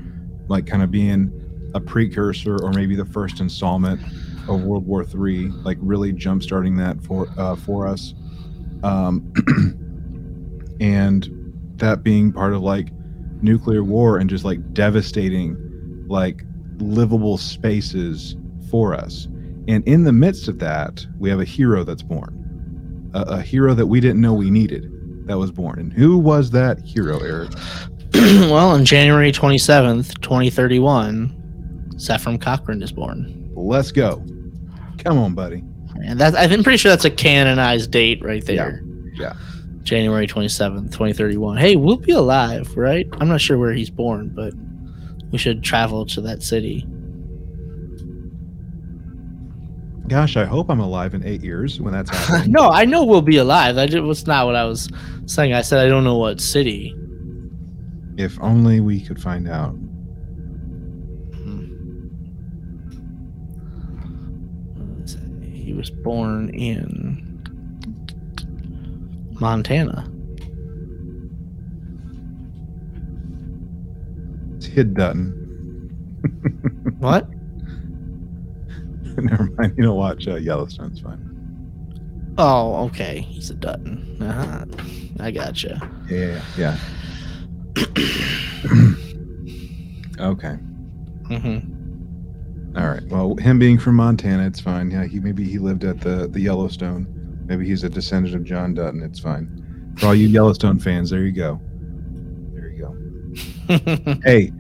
[0.49, 1.31] like kind of being
[1.75, 4.01] a precursor or maybe the first installment
[4.49, 8.15] of world war three like really jump starting that for uh, for us.
[8.83, 9.35] Um,
[10.81, 11.29] and
[11.77, 12.89] that being part of like
[13.43, 15.66] nuclear war and just like devastating
[16.09, 16.45] like
[16.79, 18.37] livable spaces
[18.71, 19.27] for us
[19.69, 23.75] and in the midst of that we have a hero that's born a, a hero
[23.75, 24.93] that we didn't know we needed
[25.27, 25.79] that was born.
[25.79, 27.51] And who was that hero, Eric?
[28.15, 33.51] well, on January 27th, 2031, Zefram Cochrane is born.
[33.55, 34.25] Let's go.
[34.99, 35.63] Come on, buddy.
[36.05, 38.83] And that I'm pretty sure that's a canonized date right there.
[39.15, 39.33] Yeah.
[39.33, 39.37] Yeah.
[39.83, 41.57] January 27th, 2031.
[41.57, 43.09] Hey, we'll be alive, right?
[43.21, 44.53] I'm not sure where he's born, but
[45.37, 46.87] we should travel to that city.
[50.09, 52.53] Gosh, I hope I'm alive in eight years when that's happening.
[52.53, 53.75] no, I know we'll be alive.
[53.75, 54.89] That was not what I was
[55.27, 55.53] saying.
[55.53, 56.95] I said I don't know what city.
[58.17, 59.73] if only we could find out.
[61.35, 61.67] Hmm.
[65.53, 67.43] He was born in
[69.39, 70.11] Montana.
[74.57, 75.33] It's Hid Dutton.
[76.99, 77.29] What?
[79.19, 79.75] Never mind.
[79.77, 80.91] You don't watch uh, Yellowstone.
[80.93, 82.35] It's fine.
[82.39, 83.21] Oh, okay.
[83.21, 84.17] He's a Dutton.
[84.21, 84.65] Uh-huh.
[85.21, 85.79] I gotcha.
[86.09, 86.77] Yeah, yeah.
[90.21, 90.55] okay.
[91.29, 91.59] hmm
[92.77, 93.03] All right.
[93.09, 94.91] Well, him being from Montana, it's fine.
[94.91, 97.07] Yeah, he maybe he lived at the the Yellowstone.
[97.47, 99.03] Maybe he's a descendant of John Dutton.
[99.03, 99.95] It's fine.
[99.99, 101.61] For all you Yellowstone fans, there you go.
[103.69, 104.21] There you go.
[104.25, 104.53] Hey,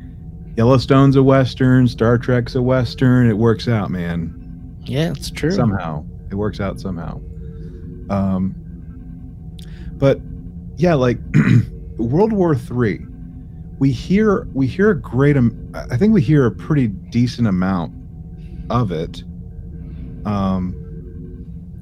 [0.56, 1.86] Yellowstone's a western.
[1.88, 3.28] Star Trek's a western.
[3.28, 4.78] It works out, man.
[4.84, 5.50] yeah, it's true.
[5.50, 7.20] Somehow, it works out somehow.
[8.10, 8.54] Um,
[9.92, 10.20] but
[10.76, 11.18] yeah, like
[11.98, 13.00] World War Three,
[13.78, 15.36] we hear we hear a great.
[15.36, 17.92] am- I think we hear a pretty decent amount
[18.70, 19.22] of it.
[20.24, 20.74] Um,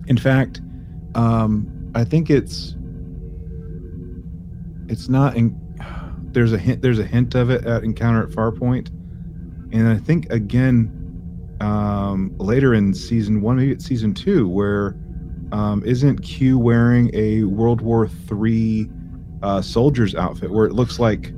[0.07, 0.61] in fact,
[1.15, 2.75] um, I think it's
[4.89, 5.61] it's not in.
[6.35, 6.83] There's a hint.
[6.83, 8.89] There's a hint of it at Encounter at Farpoint,
[9.73, 11.01] and I think again
[11.61, 14.97] um, later in season one, maybe it's season two, where
[15.53, 18.91] um, isn't Q wearing a World War Three
[19.43, 21.29] uh, soldier's outfit, where it looks like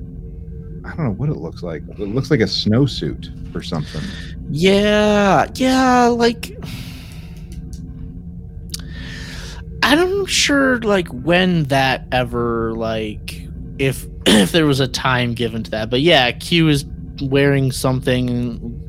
[0.85, 1.83] I don't know what it looks like.
[1.89, 4.03] It looks like a snowsuit or something.
[4.51, 6.57] Yeah, yeah, like
[9.83, 13.47] I'm sure like when that ever like
[13.79, 14.07] if
[14.43, 15.91] if there was a time given to that.
[15.91, 16.85] But yeah, Q is
[17.23, 18.83] wearing something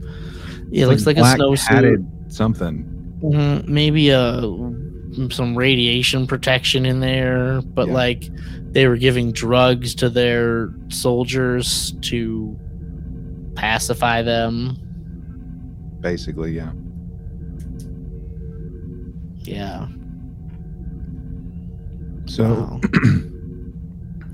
[0.71, 2.31] it looks like, black a snowsuit.
[2.31, 2.83] something.
[3.23, 4.41] Mhm, maybe a
[5.31, 7.93] some radiation protection in there, but Yeah.
[7.93, 8.29] like
[8.71, 12.55] they were giving drugs to their soldiers to
[13.55, 14.77] pacify them.
[16.01, 16.71] Basically, yeah.
[19.43, 19.87] Yeah.
[22.25, 22.81] So Wow.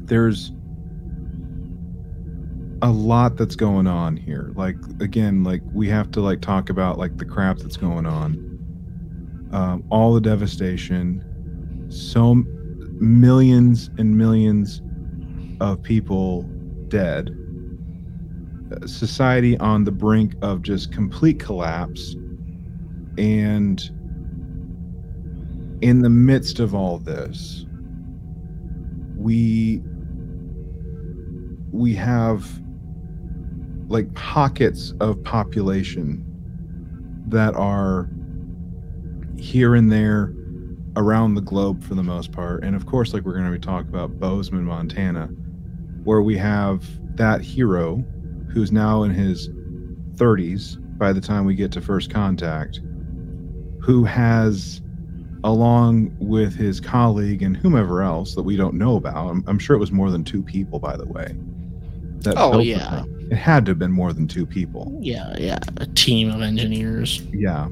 [0.06, 0.52] there's
[2.84, 4.52] a lot that's going on here.
[4.56, 8.50] Like again, like we have to like talk about like the crap that's going on.
[9.54, 11.24] Um, all the devastation,
[11.90, 12.36] so
[13.00, 14.82] millions and millions
[15.62, 16.44] of people
[16.90, 17.30] dead.
[18.72, 22.16] Uh, Society on the brink of just complete collapse,
[23.18, 23.82] and
[25.82, 27.66] in the midst of all this,
[29.16, 29.82] we
[31.72, 32.63] we have
[33.88, 36.24] like pockets of population
[37.28, 38.10] that are
[39.38, 40.34] here and there
[40.96, 43.60] around the globe for the most part and of course like we're going to be
[43.60, 45.26] talking about bozeman montana
[46.04, 46.86] where we have
[47.18, 48.04] that hero
[48.52, 49.50] who's now in his
[50.16, 52.80] 30s by the time we get to first contact
[53.82, 54.84] who has
[55.44, 59.30] along with his colleague and whomever else that we don't know about.
[59.30, 61.36] I'm, I'm sure it was more than two people, by the way.
[62.20, 63.04] That Oh, yeah.
[63.32, 64.96] It had to have been more than two people.
[65.00, 65.60] Yeah, yeah.
[65.78, 67.22] A team of engineers.
[67.32, 67.68] Yeah,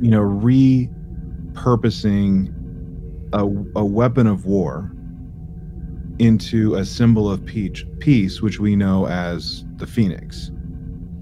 [0.00, 2.52] you know, repurposing
[3.32, 3.44] a,
[3.78, 4.90] a weapon of war
[6.18, 10.50] into a symbol of peace, peace, which we know as the Phoenix,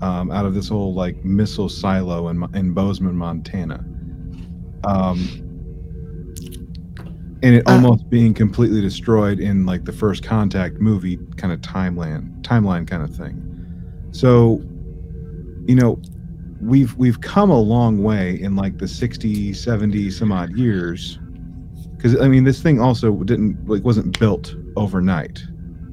[0.00, 3.84] um, out of this whole like missile silo in, in Bozeman, Montana.
[4.84, 5.49] Um,
[7.42, 11.60] and it Uh, almost being completely destroyed in like the first contact movie kind of
[11.60, 13.36] timeline timeline kind of thing.
[14.12, 14.62] So
[15.66, 16.00] you know
[16.60, 21.18] we've we've come a long way in like the 60 70 some odd years.
[21.96, 25.42] Because i mean this thing also didn't like wasn't built overnight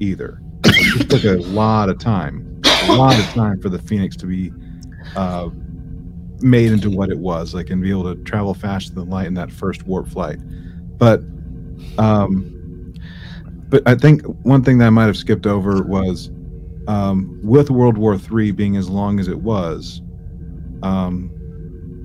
[0.00, 0.40] either.
[0.64, 2.48] It took a lot of time
[2.88, 4.52] a lot of time for the phoenix to be
[5.16, 5.48] uh,
[6.40, 9.34] made into what it was like and be able to travel faster than light in
[9.34, 10.38] that first warp flight.
[10.98, 11.22] But
[11.98, 12.94] um
[13.68, 16.30] but i think one thing that i might have skipped over was
[16.86, 20.00] um, with World War III being as long as it was,
[20.82, 21.30] um,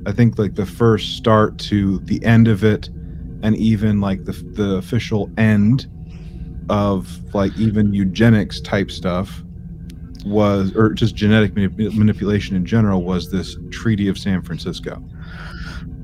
[0.05, 2.89] I think like the first start to the end of it,
[3.43, 5.87] and even like the the official end
[6.69, 9.41] of like even eugenics type stuff
[10.25, 15.01] was, or just genetic manip- manipulation in general, was this Treaty of San Francisco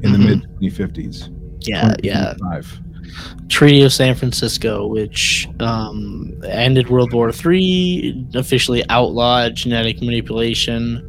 [0.03, 0.25] in the Mhm.
[0.25, 1.29] mid 2050s.
[1.67, 2.33] Yeah, yeah.
[3.09, 3.49] 2025.
[3.49, 11.05] Treaty of San Francisco, which um, ended World War III, officially outlawed genetic manipulation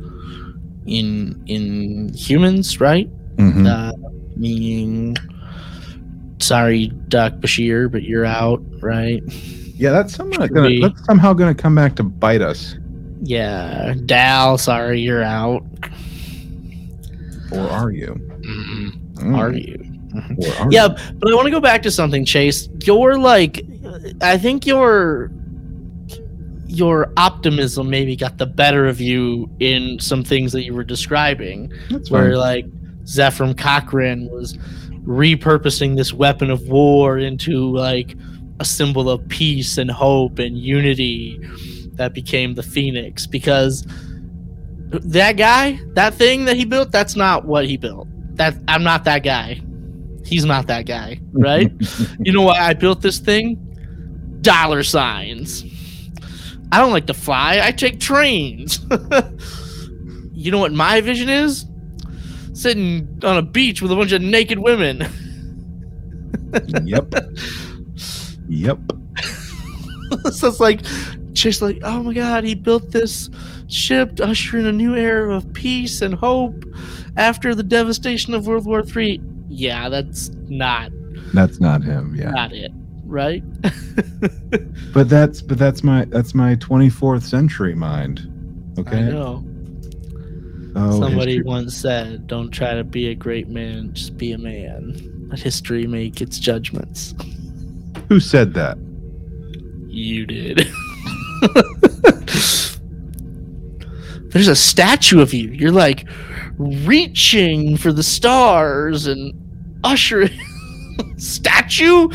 [0.87, 3.09] in in humans, right?
[3.37, 3.67] Mhm.
[3.67, 3.93] Uh,
[4.37, 5.17] meaning,
[6.39, 9.23] sorry, Doc Bashir, but you're out, right?
[9.77, 12.77] yeah, that's somehow gonna, that's somehow going to come back to bite us.
[13.23, 15.63] Yeah, Dal, sorry, you're out.
[17.53, 18.15] Or are you?
[18.41, 19.15] Mm-mm.
[19.15, 19.37] Mm.
[19.37, 19.90] Are you?
[20.71, 22.69] Yeah, but I want to go back to something, Chase.
[22.85, 23.65] Your like,
[24.21, 25.31] I think your
[26.67, 31.73] your optimism maybe got the better of you in some things that you were describing,
[31.91, 32.39] That's where fine.
[32.39, 32.67] like
[33.05, 34.57] Zefram Cochrane was
[35.05, 38.15] repurposing this weapon of war into like
[38.61, 41.41] a symbol of peace and hope and unity
[41.95, 43.85] that became the Phoenix because
[44.91, 48.07] that guy, that thing that he built, that's not what he built.
[48.37, 49.61] That I'm not that guy.
[50.31, 51.73] He's not that guy, right?
[52.21, 53.57] you know why I built this thing?
[54.41, 55.65] Dollar signs.
[56.71, 57.61] I don't like to fly.
[57.61, 58.79] I take trains.
[60.33, 61.67] you know what my vision is?
[62.53, 65.01] Sitting on a beach with a bunch of naked women.
[66.85, 67.13] yep.
[68.49, 68.79] Yep.
[70.33, 70.83] so it's like
[71.33, 73.31] just like oh my god he built this
[73.69, 76.65] ship to usher in a new era of peace and hope
[77.17, 79.21] after the devastation of world war three
[79.51, 80.91] yeah that's not
[81.35, 82.15] That's not him.
[82.17, 82.31] Yeah.
[82.31, 82.71] not it
[83.05, 83.43] right
[84.95, 88.27] But that's but that's my that's my 24th century mind.
[88.79, 88.99] Okay.
[88.99, 89.45] i know
[90.77, 94.39] Oh, somebody history- once said don't try to be a great man just be a
[94.39, 97.15] man let history make its judgments
[98.09, 98.79] Who said that?
[99.89, 100.69] You did.
[104.31, 105.49] There's a statue of you.
[105.51, 106.07] You're like
[106.59, 109.35] reaching for the stars and
[109.85, 110.31] ushering.
[111.17, 112.09] statue?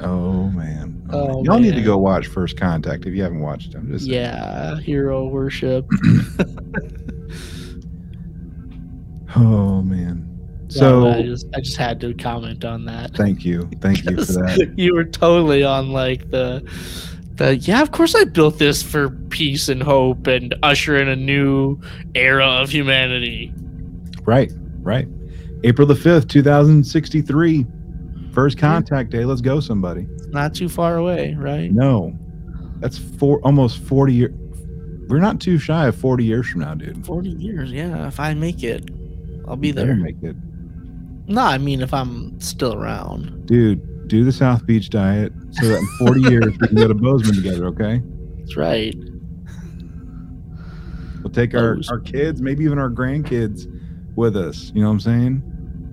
[0.00, 0.96] Oh man.
[1.12, 1.44] Oh, Oh, man.
[1.44, 3.90] Y'all need to go watch First Contact if you haven't watched them.
[3.90, 4.14] Just saying.
[4.16, 5.86] Yeah, hero worship.
[9.36, 10.26] Oh man.
[10.68, 13.14] So So I just I just had to comment on that.
[13.14, 13.68] thank you.
[13.80, 14.74] Thank you for that.
[14.76, 16.62] you were totally on like the
[17.36, 21.14] the yeah, of course I built this for peace and hope and usher in a
[21.16, 21.78] new
[22.16, 23.52] era of humanity.
[24.24, 24.52] Right.
[24.80, 25.08] Right.
[25.64, 27.66] April the 5th, 2063.
[28.32, 29.24] First contact day.
[29.24, 30.06] Let's go somebody.
[30.28, 31.70] Not too far away, right?
[31.70, 32.16] No.
[32.78, 34.34] That's four almost 40 years.
[35.08, 37.04] We're not too shy of 40 years from now, dude.
[37.04, 38.06] 40 years, yeah.
[38.06, 38.88] If I make it,
[39.48, 39.96] I'll be there.
[39.96, 40.36] Make it.
[41.26, 43.46] No, I mean if I'm still around.
[43.46, 46.94] Dude, do the South Beach diet so that in 40 years we can go to
[46.94, 48.00] Bozeman together, okay?
[48.38, 48.94] That's right.
[51.22, 53.66] We'll take our, our kids, maybe even our grandkids
[54.20, 54.70] with us.
[54.74, 55.42] You know what I'm saying?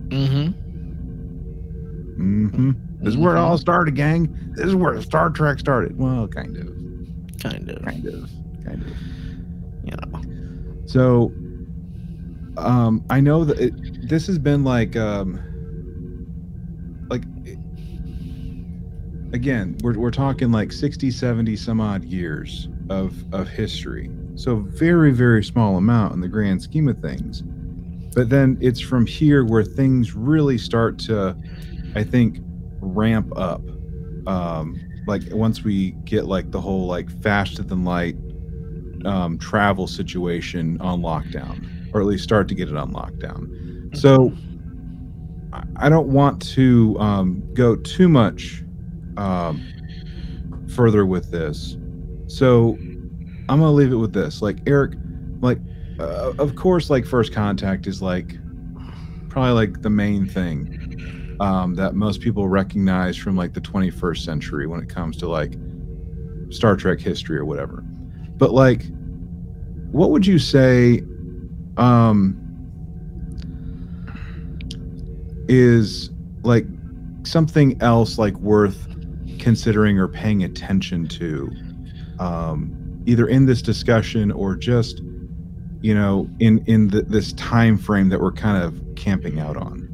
[0.10, 0.48] Mm-hmm.
[2.48, 2.72] Mm-hmm.
[3.00, 4.36] This is where it all started, gang.
[4.56, 5.98] This is where Star Trek started.
[5.98, 6.68] Well, kind of.
[7.42, 7.84] Kind of.
[7.86, 8.30] Kind of.
[8.66, 8.92] Kind of.
[9.84, 10.22] You know.
[10.86, 11.32] So,
[12.58, 15.40] um, I know that it, this has been like, um,
[17.10, 17.60] like, it-
[19.34, 24.10] again, we're, we're talking like 60, 70, some odd years of, of history.
[24.36, 27.44] So, very, very small amount in the grand scheme of things.
[28.18, 31.38] But then it's from here where things really start to,
[31.94, 32.40] I think,
[32.82, 33.62] ramp up.
[34.26, 38.16] Um, like once we get like the whole like faster than light
[39.06, 41.64] um, travel situation on lockdown,
[41.94, 43.96] or at least start to get it on lockdown.
[43.96, 44.34] So
[45.54, 48.64] I- I don't want to um, go too much
[49.18, 49.62] um,
[50.70, 51.78] further with this.
[52.26, 52.78] So
[53.48, 54.42] I'm gonna leave it with this.
[54.42, 54.94] Like Eric,
[55.40, 55.60] like
[56.00, 58.38] uh, of course, like first contact is like
[59.30, 64.68] probably like the main thing um, that most people recognize from like the 21st century
[64.68, 65.54] when it comes to like
[66.50, 67.84] Star Trek history or whatever.
[68.38, 68.86] But like,
[69.92, 71.04] what would you say
[71.78, 72.36] um,
[75.48, 76.12] is
[76.44, 76.66] like
[77.24, 78.88] something else like worth
[79.40, 81.52] considering or paying attention to,
[82.20, 85.02] um, either in this discussion or just
[85.82, 89.88] you know in in the, this time frame that we're kind of camping out on?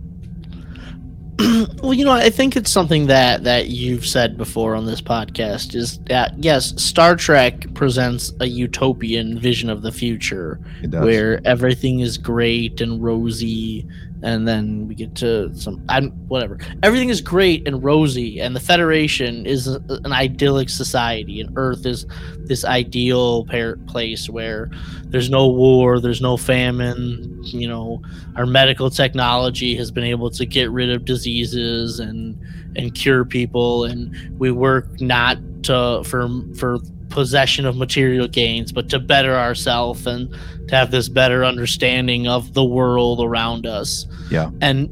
[1.82, 5.76] well, you know, I think it's something that that you've said before on this podcast
[5.76, 10.60] is that yes, Star Trek presents a utopian vision of the future
[10.90, 13.88] where everything is great and rosy
[14.24, 16.58] and then we get to some I'm whatever.
[16.82, 21.86] Everything is great and rosy and the Federation is a, an idyllic society and Earth
[21.86, 22.06] is
[22.38, 24.72] this ideal par- place where
[25.06, 28.02] there's no war, there's no famine, you know,
[28.36, 32.40] our medical technology has been able to get rid of diseases and
[32.76, 36.80] and cure people and we work not to for for
[37.14, 40.30] possession of material gains but to better ourselves and
[40.68, 44.49] to have this better understanding of the world around us Yeah.
[44.61, 44.89] and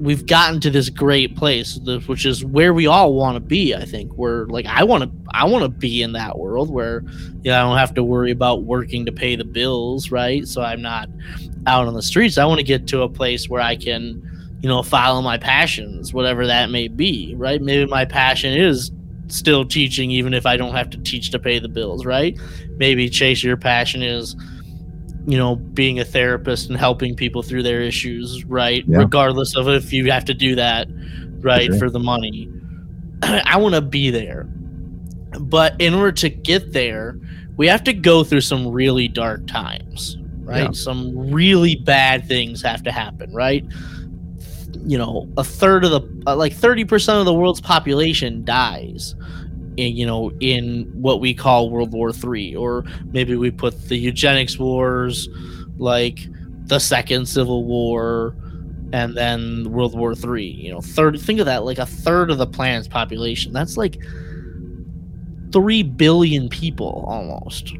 [0.00, 3.74] we've gotten to this great place, which is where we all want to be.
[3.76, 7.04] I think we're like I want to I want to be in that world where
[7.42, 10.46] you know, I don't have to worry about working to pay the bills, right?
[10.48, 11.08] So I'm not
[11.66, 12.38] out on the streets.
[12.38, 14.20] I want to get to a place where I can,
[14.60, 17.62] you know, follow my passions, whatever that may be, right?
[17.62, 18.90] Maybe my passion is
[19.28, 22.38] still teaching even if I don't have to teach to pay the bills, right?
[22.76, 24.36] Maybe Chase your passion is
[25.26, 28.84] you know, being a therapist and helping people through their issues, right?
[28.86, 28.98] Yeah.
[28.98, 30.86] Regardless of if you have to do that,
[31.40, 32.50] right, for the money.
[33.22, 34.44] I want to be there.
[35.40, 37.18] But in order to get there,
[37.56, 40.64] we have to go through some really dark times, right?
[40.64, 40.70] Yeah.
[40.72, 43.64] Some really bad things have to happen, right?
[44.84, 49.14] You know, a third of the, uh, like 30% of the world's population dies
[49.76, 53.96] in, you know, in what we call World War Three, or maybe we put the
[53.96, 55.28] eugenics wars,
[55.78, 56.20] like
[56.66, 58.36] the Second Civil War,
[58.92, 60.46] and then World War Three.
[60.46, 61.18] You know, third.
[61.20, 63.52] Think of that, like a third of the planet's population.
[63.52, 63.98] That's like
[65.52, 67.74] three billion people almost.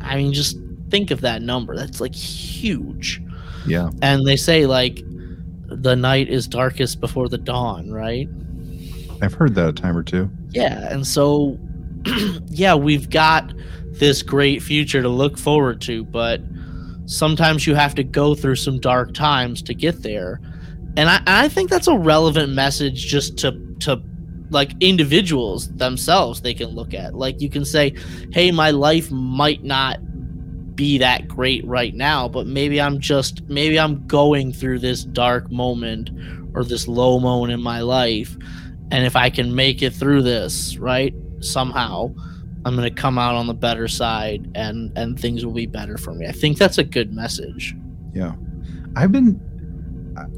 [0.00, 0.56] I mean, just
[0.90, 1.76] think of that number.
[1.76, 3.20] That's like huge.
[3.66, 3.90] Yeah.
[4.02, 5.02] And they say like
[5.68, 8.28] the night is darkest before the dawn, right?
[9.22, 10.30] I've heard that a time or two.
[10.50, 11.58] Yeah, and so
[12.46, 13.52] yeah, we've got
[13.92, 16.40] this great future to look forward to, but
[17.06, 20.40] sometimes you have to go through some dark times to get there.
[20.96, 24.02] And I, I think that's a relevant message just to to
[24.50, 27.14] like individuals themselves they can look at.
[27.14, 27.94] Like you can say,
[28.32, 29.98] "Hey, my life might not
[30.76, 35.50] be that great right now, but maybe I'm just maybe I'm going through this dark
[35.50, 36.10] moment
[36.54, 38.36] or this low moment in my life
[38.90, 42.14] and if I can make it through this, right, somehow,
[42.64, 45.96] I'm going to come out on the better side and and things will be better
[45.96, 46.26] for me.
[46.26, 47.74] I think that's a good message.
[48.12, 48.34] Yeah.
[48.94, 49.40] I've been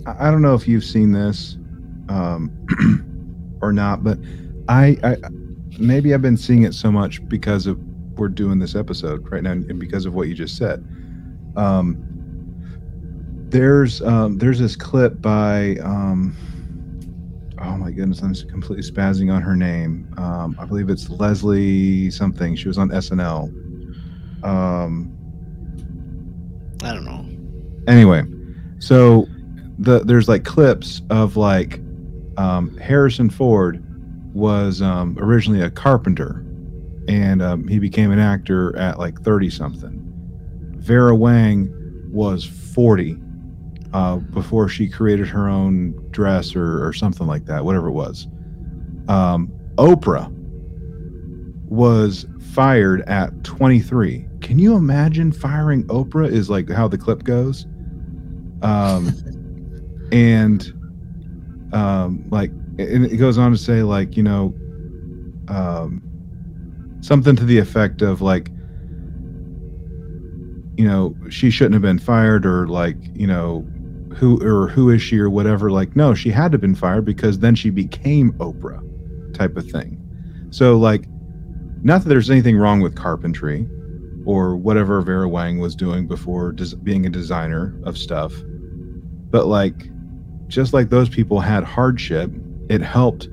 [0.06, 1.56] I, I don't know if you've seen this
[2.08, 2.50] um
[3.62, 4.18] or not, but
[4.68, 5.16] I I
[5.78, 7.78] maybe I've been seeing it so much because of
[8.18, 10.84] we're doing this episode right now and because of what you just said.
[11.56, 12.04] Um
[13.50, 16.36] there's um there's this clip by um
[17.60, 20.12] oh my goodness, I'm completely spazzing on her name.
[20.16, 22.56] Um, I believe it's Leslie something.
[22.56, 23.52] She was on SNL.
[24.44, 25.12] Um,
[26.82, 27.26] I don't know.
[27.90, 28.24] Anyway,
[28.78, 29.26] so
[29.78, 31.80] the there's like clips of like
[32.36, 33.84] um, Harrison Ford
[34.34, 36.44] was um, originally a carpenter,
[37.08, 40.04] and um, he became an actor at like thirty something.
[40.76, 41.72] Vera Wang
[42.12, 43.18] was forty
[43.92, 48.28] uh, before she created her own dress or, or something like that, whatever it was.
[49.08, 50.30] Um, Oprah
[51.68, 54.26] was fired at 23.
[54.40, 56.30] Can you imagine firing Oprah?
[56.30, 57.66] Is like how the clip goes.
[58.62, 59.12] Um,
[60.12, 60.72] and
[61.72, 64.54] um, like, and it goes on to say, like, you know,
[65.48, 66.02] um,
[67.00, 68.48] something to the effect of like,
[70.76, 73.66] you know, she shouldn't have been fired, or like, you know,
[74.14, 75.70] who or who is she or whatever.
[75.70, 78.82] Like no she had to have been fired because then she became oprah
[79.34, 79.96] type of thing.
[80.50, 81.04] So like
[81.82, 83.68] not that there's anything wrong with carpentry
[84.24, 88.32] or whatever vera wang was doing before des- being a designer of stuff
[89.30, 89.88] but like
[90.48, 92.30] just like those people had hardship
[92.68, 93.28] it helped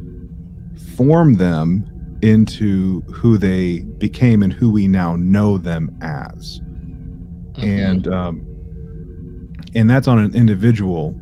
[0.96, 1.90] form them
[2.26, 6.60] into who they became and who we now know them as.
[7.54, 7.64] Mm-hmm.
[7.64, 11.18] and um, and that's on an individual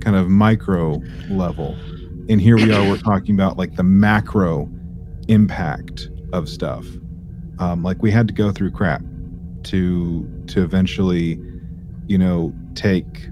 [0.00, 1.00] kind of micro
[1.30, 1.76] level.
[2.28, 4.68] And here we are we're talking about like the macro
[5.28, 6.84] impact of stuff.
[7.58, 9.02] Um, like we had to go through crap
[9.64, 11.40] to to eventually
[12.06, 13.28] you know take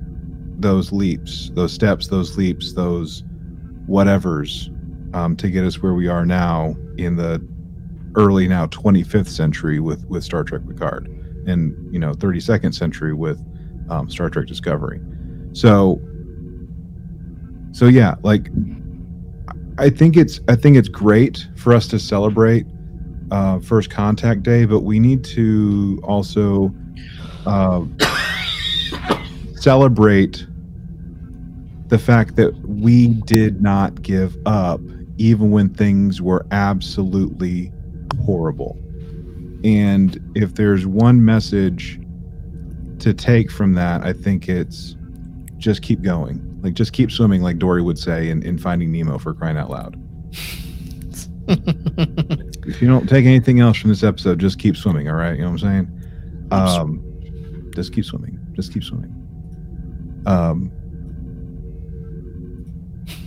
[0.59, 3.23] those leaps those steps those leaps those
[3.89, 4.71] whatevers
[5.15, 7.47] um, to get us where we are now in the
[8.17, 11.07] early now 25th century with with star trek picard
[11.47, 13.41] and you know 32nd century with
[13.89, 15.01] um, Star Trek Discovery.
[15.53, 16.01] So,
[17.73, 18.51] so yeah, like
[19.79, 22.67] I think it's I think it's great for us to celebrate
[23.31, 26.75] uh, First Contact Day, but we need to also
[27.47, 27.85] uh,
[29.57, 30.47] celebrate
[31.89, 34.81] the fact that we did not give up
[35.19, 37.73] even when things were absolutely
[38.25, 38.79] horrible.
[39.65, 42.01] And if there's one message
[43.01, 44.97] to take from that, I think it's
[45.59, 46.43] just keep going.
[46.63, 49.71] Like just keep swimming, like Dory would say in, in Finding Nemo for crying out
[49.71, 50.01] loud.
[51.49, 55.37] if you don't take anything else from this episode, just keep swimming, all right?
[55.37, 56.49] You know what I'm saying?
[56.51, 58.39] Um, just keep swimming.
[58.53, 59.13] Just keep swimming.
[60.27, 60.73] Um,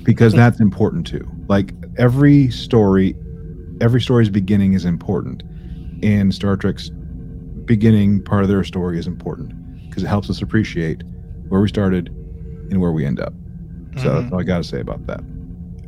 [0.04, 1.30] because that's important too.
[1.50, 3.16] Like every story,
[3.82, 5.44] every story's beginning is important,
[6.04, 6.90] and Star Trek's
[7.66, 9.54] beginning part of their story is important
[9.90, 11.04] because it helps us appreciate
[11.50, 12.08] where we started
[12.70, 13.34] and where we end up.
[13.98, 14.32] So that's Mhm.
[14.32, 15.22] all I got to say about that.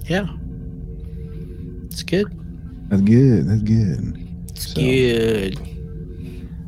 [0.09, 0.27] Yeah.
[1.85, 2.25] It's good.
[2.89, 3.47] That's good.
[3.47, 4.17] That's good.
[4.49, 5.59] It's So- good.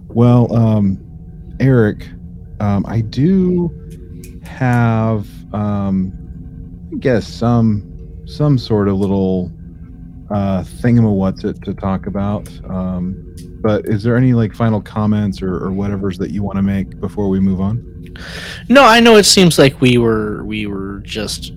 [0.10, 1.00] Well, um,
[1.60, 2.08] Eric,
[2.60, 3.72] um, I do
[4.44, 6.14] have, um,
[6.94, 7.84] I guess some
[8.34, 9.52] some sort of little
[10.32, 12.50] uh, thingamawhat to, to talk about.
[12.70, 16.62] Um, but is there any like final comments or, or whatever's that you want to
[16.62, 17.90] make before we move on?
[18.70, 21.54] No, I know it seems like we were we were just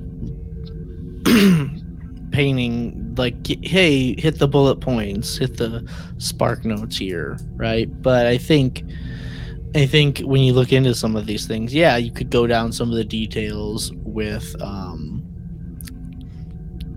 [2.31, 7.89] painting like hey, hit the bullet points, hit the spark notes here, right?
[8.03, 8.85] But I think
[9.75, 12.73] I think when you look into some of these things, yeah, you could go down
[12.73, 15.16] some of the details with um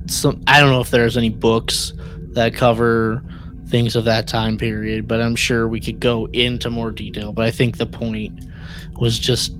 [0.10, 1.93] some I don't know if there's any books
[2.34, 3.24] that cover
[3.68, 7.32] things of that time period, but I'm sure we could go into more detail.
[7.34, 8.45] But I think the point
[8.99, 9.53] was just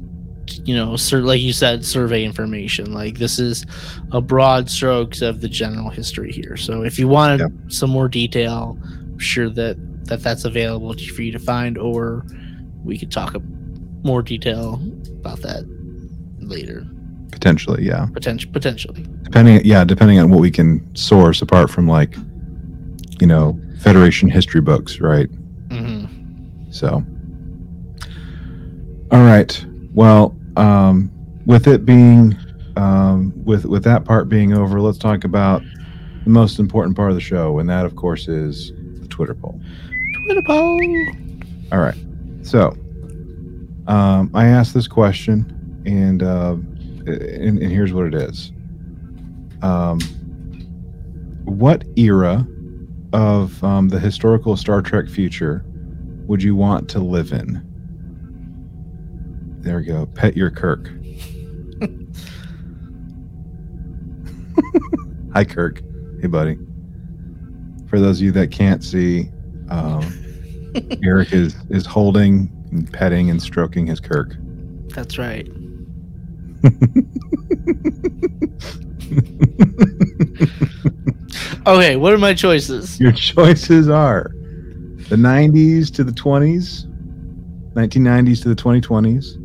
[0.66, 2.92] you know, sur- like you said, survey information.
[2.92, 3.68] Like this is
[4.12, 6.58] a broad strokes of the general history here.
[6.58, 7.52] So if you wanted Yep.
[7.68, 12.26] some more detail, I'm sure that that that's available for you to find, or
[12.84, 13.42] we could talk a-
[14.04, 14.82] more detail
[15.20, 15.66] about that
[16.40, 16.88] later.
[17.40, 18.08] Potentially, yeah.
[18.14, 19.06] Potential, potentially.
[19.24, 22.14] Depending, yeah, depending on what we can source apart from like,
[23.22, 25.30] you know, Federation history books, right?
[25.72, 26.06] hmm
[26.70, 27.02] So,
[29.12, 29.66] all right.
[29.94, 31.10] Well, um,
[31.46, 32.36] with it being,
[32.76, 35.62] um, with with that part being over, let's talk about
[36.26, 39.62] the most important part of the show, and that, of course, is the Twitter poll.
[40.26, 40.82] Twitter poll.
[41.72, 41.96] All right.
[42.42, 42.76] So,
[43.88, 46.58] um, I asked this question, and, uh,
[47.08, 48.52] and and here's what it is.
[49.62, 50.00] Um,
[51.46, 52.46] what era
[53.14, 55.66] of um, the historical Star Trek future
[56.28, 57.66] would you want to live in?
[59.62, 60.06] There we go.
[60.06, 60.90] Pet your Kirk.
[65.34, 65.82] Hi, Kirk.
[66.22, 66.58] Hey, buddy.
[67.88, 69.30] For those of you that can't see,
[69.70, 70.04] um,
[71.04, 74.36] Eric is is holding and petting and stroking his Kirk.
[74.90, 75.48] That's right.
[81.70, 83.00] Okay, what are my choices?
[83.00, 84.32] Your choices are
[85.10, 86.88] the 90s to the 20s,
[87.74, 89.36] 1990s to the 2020s,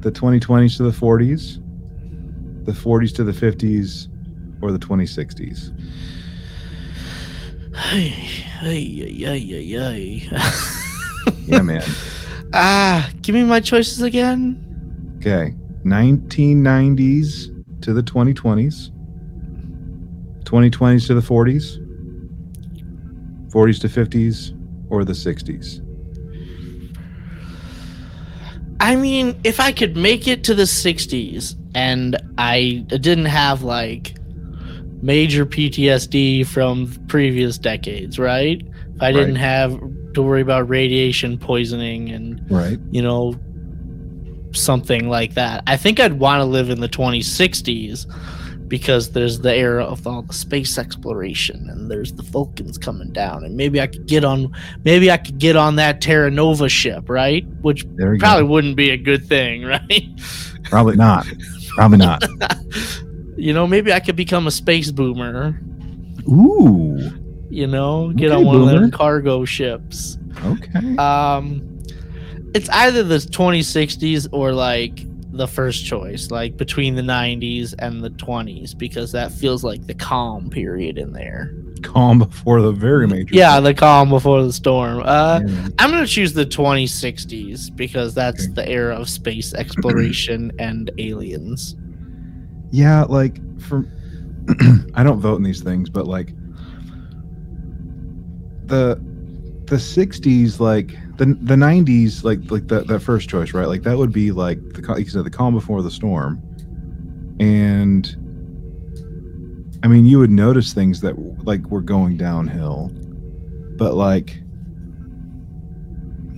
[0.00, 1.62] the 2020s to the 40s,
[2.64, 4.08] the 40s to the 50s,
[4.62, 5.70] or the 2060s.
[7.74, 8.14] Ay,
[8.62, 10.22] ay, ay, ay, ay.
[11.46, 11.82] Yeah, man.
[12.54, 14.64] ah, give me my choices again.
[15.18, 15.54] Okay.
[15.84, 18.90] 1990s to the 2020s,
[20.44, 21.78] 2020s to the 40s,
[23.50, 24.54] 40s to 50s,
[24.90, 25.84] or the 60s.
[28.80, 34.16] I mean, if I could make it to the 60s and I didn't have like
[35.02, 38.62] major PTSD from previous decades, right?
[38.94, 39.78] If I didn't have
[40.14, 42.78] to worry about radiation poisoning and, Right.
[42.90, 43.38] you know,
[44.52, 48.06] something like that, I think I'd want to live in the 2060s
[48.68, 53.42] because there's the era of all the space exploration and there's the Vulcans coming down
[53.44, 54.52] and maybe I could get on
[54.84, 57.46] maybe I could get on that Terra Nova ship, right?
[57.62, 58.44] Which probably go.
[58.46, 60.04] wouldn't be a good thing, right?
[60.64, 61.26] Probably not.
[61.68, 62.22] Probably not.
[63.38, 65.58] you know, maybe I could become a space boomer.
[66.28, 66.98] Ooh.
[67.50, 68.80] You know, get Okay, on one of boomer.
[68.80, 70.18] them cargo ships.
[70.44, 70.96] Okay.
[70.96, 71.62] Um,
[72.54, 78.10] it's either the 2060s or like the first choice, like between the 90s and the
[78.10, 81.54] 20s, because that feels like the calm period in there.
[81.82, 83.34] Calm before the very major.
[83.34, 85.00] Yeah, the calm before the storm.
[85.04, 85.68] Uh, Yeah.
[85.78, 88.52] I'm gonna choose the 2060s because that's Okay.
[88.54, 91.76] the era of space exploration and aliens.
[92.72, 93.86] Yeah, like for
[94.94, 96.32] I don't vote in these things, but like
[98.66, 99.00] the
[99.66, 103.66] the 60s like the the 90s like like that that first choice, right?
[103.66, 106.40] Like that would be like the you said the calm before the storm.
[107.40, 108.06] And
[109.82, 111.14] I mean, you would notice things that
[111.44, 112.90] like were going downhill.
[113.76, 114.40] But like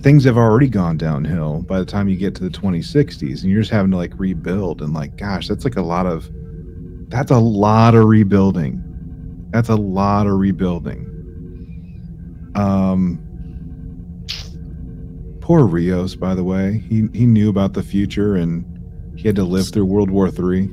[0.01, 3.61] things have already gone downhill by the time you get to the 2060s and you're
[3.61, 6.27] just having to like rebuild and like gosh that's like a lot of
[7.09, 8.81] that's a lot of rebuilding
[9.51, 11.05] that's a lot of rebuilding
[12.55, 13.21] um
[15.41, 18.63] poor rios by the way he he knew about the future and
[19.17, 20.69] he had to live through world war three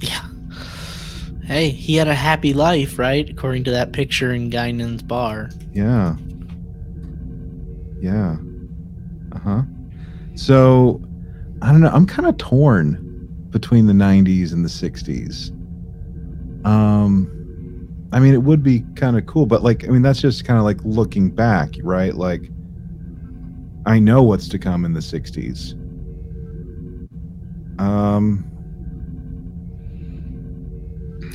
[0.00, 0.24] Yeah.
[1.44, 3.28] Hey, he had a happy life, right?
[3.28, 5.50] According to that picture in Guinan's bar.
[5.74, 6.16] Yeah.
[8.00, 8.36] Yeah.
[9.32, 9.62] Uh huh.
[10.36, 11.02] So,
[11.60, 11.90] I don't know.
[11.90, 12.96] I'm kind of torn
[13.50, 15.50] between the 90s and the 60s.
[16.66, 17.30] Um,
[18.12, 20.58] I mean, it would be kind of cool, but like, I mean, that's just kind
[20.58, 22.14] of like looking back, right?
[22.14, 22.50] Like,
[23.86, 25.72] I know what's to come in the 60s.
[27.78, 28.50] Um,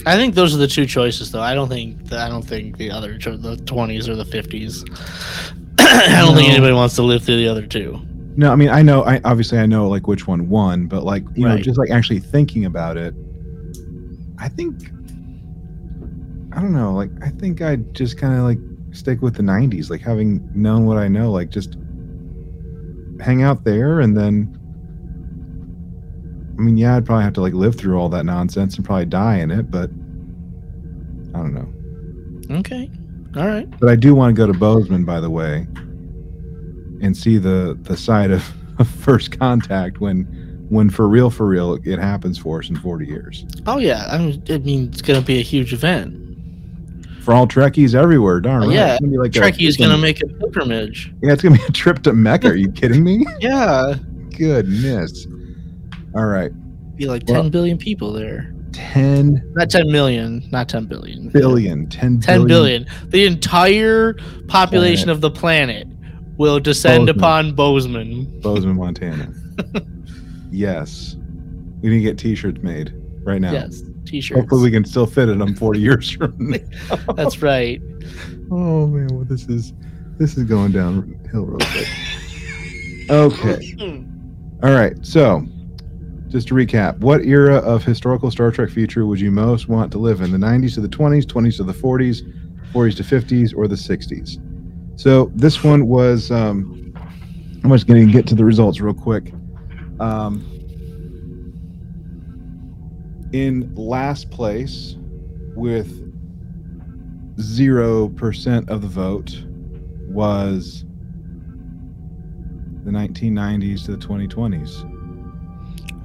[0.05, 1.41] I think those are the two choices, though.
[1.41, 4.85] I don't think I don't think the other cho- the twenties or the fifties.
[5.79, 7.99] I don't think anybody wants to live through the other two.
[8.37, 11.23] No, I mean I know I obviously I know like which one won, but like
[11.35, 13.13] you know just like actually thinking about it,
[14.37, 14.89] I think
[16.53, 18.59] I don't know, like I think I'd just kind of like
[18.91, 21.77] stick with the 90s, like having known what I know, like just
[23.21, 24.55] hang out there and then
[26.59, 29.05] I mean, yeah, I'd probably have to like live through all that nonsense and probably
[29.05, 29.89] die in it, but
[31.33, 32.57] I don't know.
[32.57, 32.91] Okay,
[33.37, 33.69] all right.
[33.79, 35.67] But I do want to go to Bozeman, by the way,
[37.01, 38.45] and see the the side of,
[38.79, 40.25] of first contact when
[40.69, 43.45] when for real for real it happens for us in 40 years.
[43.65, 46.28] Oh yeah, I mean, I mean it's gonna be a huge event.
[47.29, 48.71] For all Trekkies everywhere, darn right.
[48.71, 51.13] Yeah, It's gonna be like a Trekkie is gonna make a pilgrimage.
[51.21, 52.47] Yeah, it's gonna be a trip to Mecca.
[52.47, 53.23] Are you kidding me?
[53.39, 53.93] Yeah,
[54.35, 55.27] Goodness.
[56.15, 56.49] All right.
[56.95, 58.51] be like Well- ten billion people there.
[58.71, 61.29] 10 Not ten million, not ten billion.
[61.29, 61.85] billion.
[61.87, 62.87] 10 10 billion.
[63.09, 64.15] The entire
[64.47, 65.09] population Planet.
[65.17, 65.87] of the planet
[66.37, 67.19] will descend Bozeman.
[67.19, 68.39] upon Bozeman.
[68.41, 69.31] Bozeman, Montana.
[70.51, 71.15] yes.
[71.83, 72.91] We need to get t-shirts made
[73.23, 73.51] right now.
[73.51, 74.39] Yes, t-shirts.
[74.39, 77.13] Hopefully we can still fit in them 40 years from now.
[77.15, 77.81] That's right.
[78.51, 79.73] Oh man, well this is
[80.17, 81.87] this is going downhill real quick.
[83.09, 83.75] Okay.
[84.61, 84.93] All right.
[85.05, 85.45] So,
[86.27, 89.97] just to recap, what era of historical Star Trek future would you most want to
[89.97, 90.31] live in?
[90.31, 92.21] The 90s to the 20s, 20s to the 40s,
[92.73, 94.99] 40s to 50s, or the 60s?
[94.99, 96.29] So this one was.
[96.29, 96.93] Um,
[97.63, 99.33] I'm just going to get to the results real quick.
[99.99, 100.58] Um,
[103.33, 104.95] in last place,
[105.55, 106.05] with
[107.39, 109.43] zero percent of the vote,
[110.07, 110.85] was
[112.83, 114.85] the 1990s to the 2020s.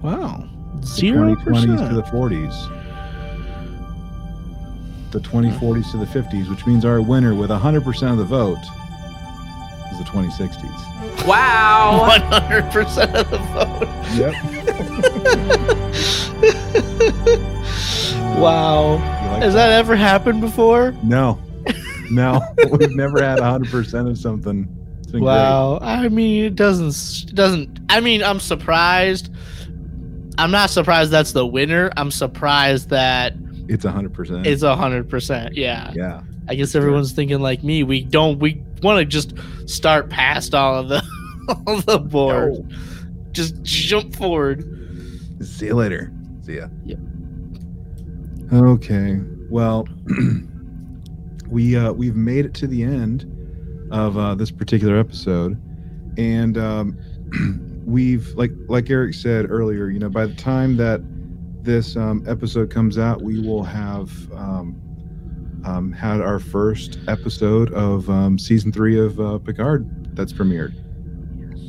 [0.02, 0.48] Wow.
[0.76, 0.80] 0%.
[0.80, 2.70] The Zero 2020s to the 40s.
[5.12, 8.58] The 2040s to the 50s, which means our winner with 100% of the vote
[9.92, 11.26] is the 2060s.
[11.26, 12.00] Wow.
[12.00, 13.88] One hundred percent of the vote.
[14.14, 14.34] Yep.
[18.40, 18.98] wow.
[19.40, 20.92] Has that ever happened before?
[21.02, 21.40] No.
[22.10, 22.40] No.
[22.70, 24.68] We've never had 100% of something.
[25.12, 25.78] Wow.
[25.80, 27.30] I mean, it doesn't.
[27.30, 27.80] It doesn't.
[27.88, 29.32] I mean, I'm surprised.
[30.36, 31.92] I'm not surprised that's the winner.
[31.96, 33.74] I'm surprised that great.
[33.74, 34.46] It's 100%.
[34.46, 35.56] it's a hundred percent.
[35.56, 35.92] Yeah.
[35.94, 36.22] yeah.
[36.48, 37.82] I guess everyone's thinking like me.
[37.82, 38.38] We don't.
[38.38, 39.34] We want to just
[39.66, 41.02] start past all of the
[41.66, 42.60] all the boards.
[43.32, 44.62] Just jump forward.
[45.42, 46.12] See you later.
[46.44, 46.68] See ya.
[46.84, 46.98] Yep.
[48.52, 49.20] Okay.
[49.48, 49.88] Well,
[51.48, 53.30] we uh, we've made it to the end
[53.90, 55.60] of uh, this particular episode,
[56.18, 56.98] and um,
[57.86, 59.88] we've like like Eric said earlier.
[59.88, 61.00] You know, by the time that
[61.64, 64.78] this um, episode comes out, we will have um,
[65.64, 70.74] um, had our first episode of um, season three of uh, Picard that's premiered.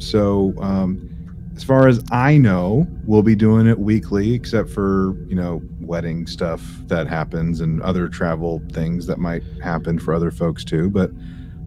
[0.03, 1.14] So, um,
[1.55, 6.27] as far as I know, we'll be doing it weekly, except for you know wedding
[6.27, 10.89] stuff that happens and other travel things that might happen for other folks too.
[10.89, 11.11] But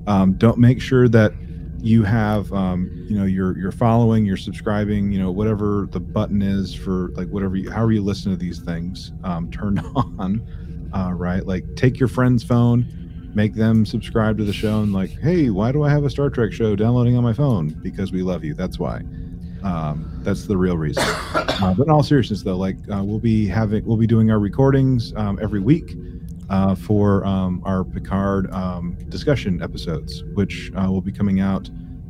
[0.06, 1.32] um, don't make sure that
[1.80, 6.42] you have um, you know you're you're following, you're subscribing, you know whatever the button
[6.42, 10.46] is for like whatever you, however you listen to these things um, turned on.
[10.94, 15.10] Uh, right, like take your friend's phone, make them subscribe to the show, and like,
[15.20, 17.68] hey, why do I have a Star Trek show downloading on my phone?
[17.82, 18.54] Because we love you.
[18.54, 19.02] That's why.
[19.62, 21.02] Um, that's the real reason.
[21.04, 24.38] Uh, but in all seriousness, though, like uh, we'll be having, we'll be doing our
[24.38, 25.96] recordings um, every week
[26.50, 31.68] uh, for um, our Picard um, discussion episodes, which uh, will be coming out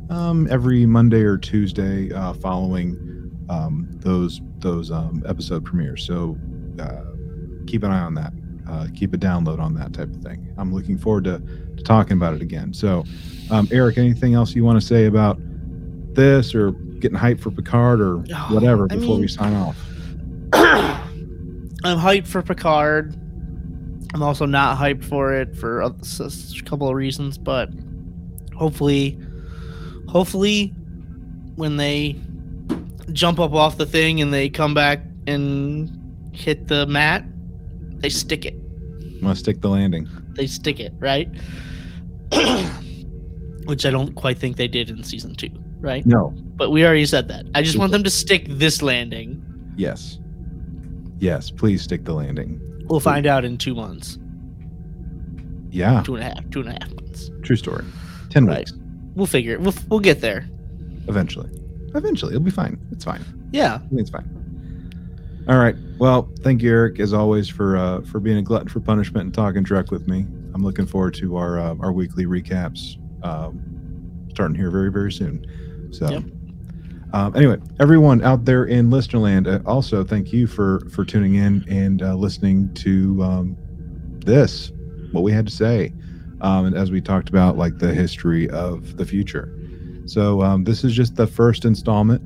[0.09, 2.97] um, every Monday or Tuesday uh, following
[3.49, 6.05] um, those those um, episode premieres.
[6.05, 6.37] So
[6.79, 7.03] uh,
[7.65, 8.33] keep an eye on that.
[8.69, 10.53] Uh, keep a download on that type of thing.
[10.57, 11.39] I'm looking forward to,
[11.75, 12.71] to talking about it again.
[12.73, 13.03] So,
[13.49, 15.39] um, Eric, anything else you want to say about
[16.15, 19.77] this or getting hyped for Picard or Oh, whatever I before we sign off?
[20.53, 23.15] I'm hyped for Picard.
[24.13, 25.93] I'm also not hyped for it for a
[26.65, 27.69] couple of reasons, but
[28.55, 29.17] hopefully,
[30.07, 30.67] hopefully,
[31.55, 32.15] when they
[33.13, 35.95] jump up off the thing and they come back and
[36.33, 37.23] hit the mat,
[37.99, 38.55] they stick it.
[39.21, 40.07] Must stick the landing.
[40.29, 41.29] They stick it, right?
[43.65, 45.49] Which I don't quite think they did in season two,
[45.79, 46.05] right?
[46.05, 46.33] No.
[46.55, 47.45] But we already said that.
[47.55, 49.43] I just want them to stick this landing.
[49.77, 50.19] Yes.
[51.19, 51.49] Yes.
[51.51, 52.59] Please stick the landing.
[52.85, 54.17] We'll find out in two months,
[55.71, 56.01] Yeah.
[56.03, 57.29] two and a half, two and a half months.
[57.43, 57.85] True story.
[58.29, 58.59] Ten Right.
[58.59, 58.73] weeks.
[59.15, 59.61] We'll figure it.
[59.61, 60.47] We'll we'll get there.
[61.07, 61.49] Eventually.
[61.95, 62.33] Eventually.
[62.33, 62.79] It'll be fine.
[62.91, 63.21] It's fine.
[63.51, 63.79] Yeah.
[63.93, 64.35] It's fine.
[65.47, 65.75] All right.
[65.97, 69.33] Well, thank you, Eric, as always, for uh, for being a glutton for punishment and
[69.33, 70.25] talking Trek with me.
[70.53, 73.59] I'm looking forward to our uh, our weekly recaps um,
[74.31, 75.45] starting here very very soon.
[75.91, 76.23] So, Yep.
[77.13, 81.65] um, anyway, everyone out there in Listenerland, uh, also thank you for for tuning in
[81.67, 83.57] and uh, listening to um,
[84.25, 84.71] this
[85.11, 85.93] what we had to say,
[86.41, 89.55] um, and as we talked about like the history of the future.
[90.05, 92.21] So um, this is just the first installment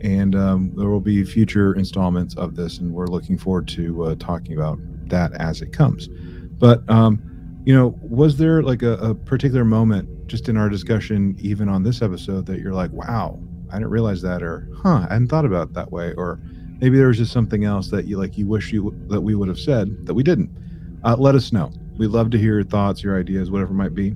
[0.00, 4.14] and um, there will be future installments of this, and we're looking forward to uh,
[4.16, 4.78] talking about
[5.08, 6.08] that as it comes.
[6.08, 7.22] But um,
[7.64, 11.82] you know, was there like a, a particular moment just in our discussion, even on
[11.82, 13.38] this episode, that you're like, "Wow,
[13.70, 16.38] I didn't realize that," or "Huh, I hadn't thought about it that way," or
[16.80, 19.48] maybe there was just something else that you like you wish you that we would
[19.48, 20.50] have said that we didn't.
[21.04, 21.72] Uh, let us know.
[21.96, 24.14] We'd love to hear your thoughts, your ideas, whatever it might be.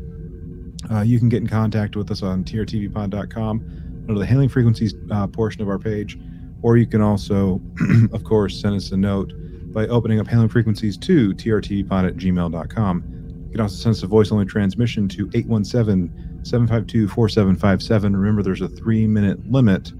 [0.90, 5.26] Uh, you can get in contact with us on trtvpod.com under the hailing frequencies uh,
[5.26, 6.18] portion of our page,
[6.62, 7.60] or you can also,
[8.12, 9.32] of course, send us a note
[9.72, 13.21] by opening up hailing frequencies to trtvpod at gmail.com.
[13.52, 18.16] You can also send us a voice only transmission to 817 752 4757.
[18.16, 19.92] Remember, there's a three minute limit,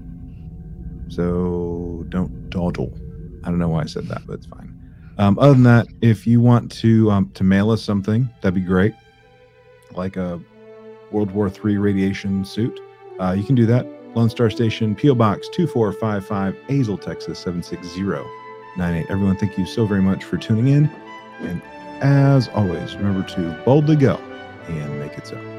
[1.07, 2.91] so don't dawdle.
[3.43, 4.75] I don't know why I said that, but it's fine.
[5.19, 8.61] Um, other than that, if you want to um, to mail us something, that'd be
[8.61, 8.95] great,
[9.91, 10.41] like a
[11.11, 12.79] World War III radiation suit.
[13.19, 13.85] Uh, you can do that.
[14.15, 15.13] Lone Star Station, P.O.
[15.13, 19.05] Box 2455, Azle, Texas 76098.
[19.11, 20.89] Everyone, thank you so very much for tuning in.
[21.41, 21.61] And
[22.03, 24.17] as always, remember to boldly go
[24.67, 25.52] and make it so.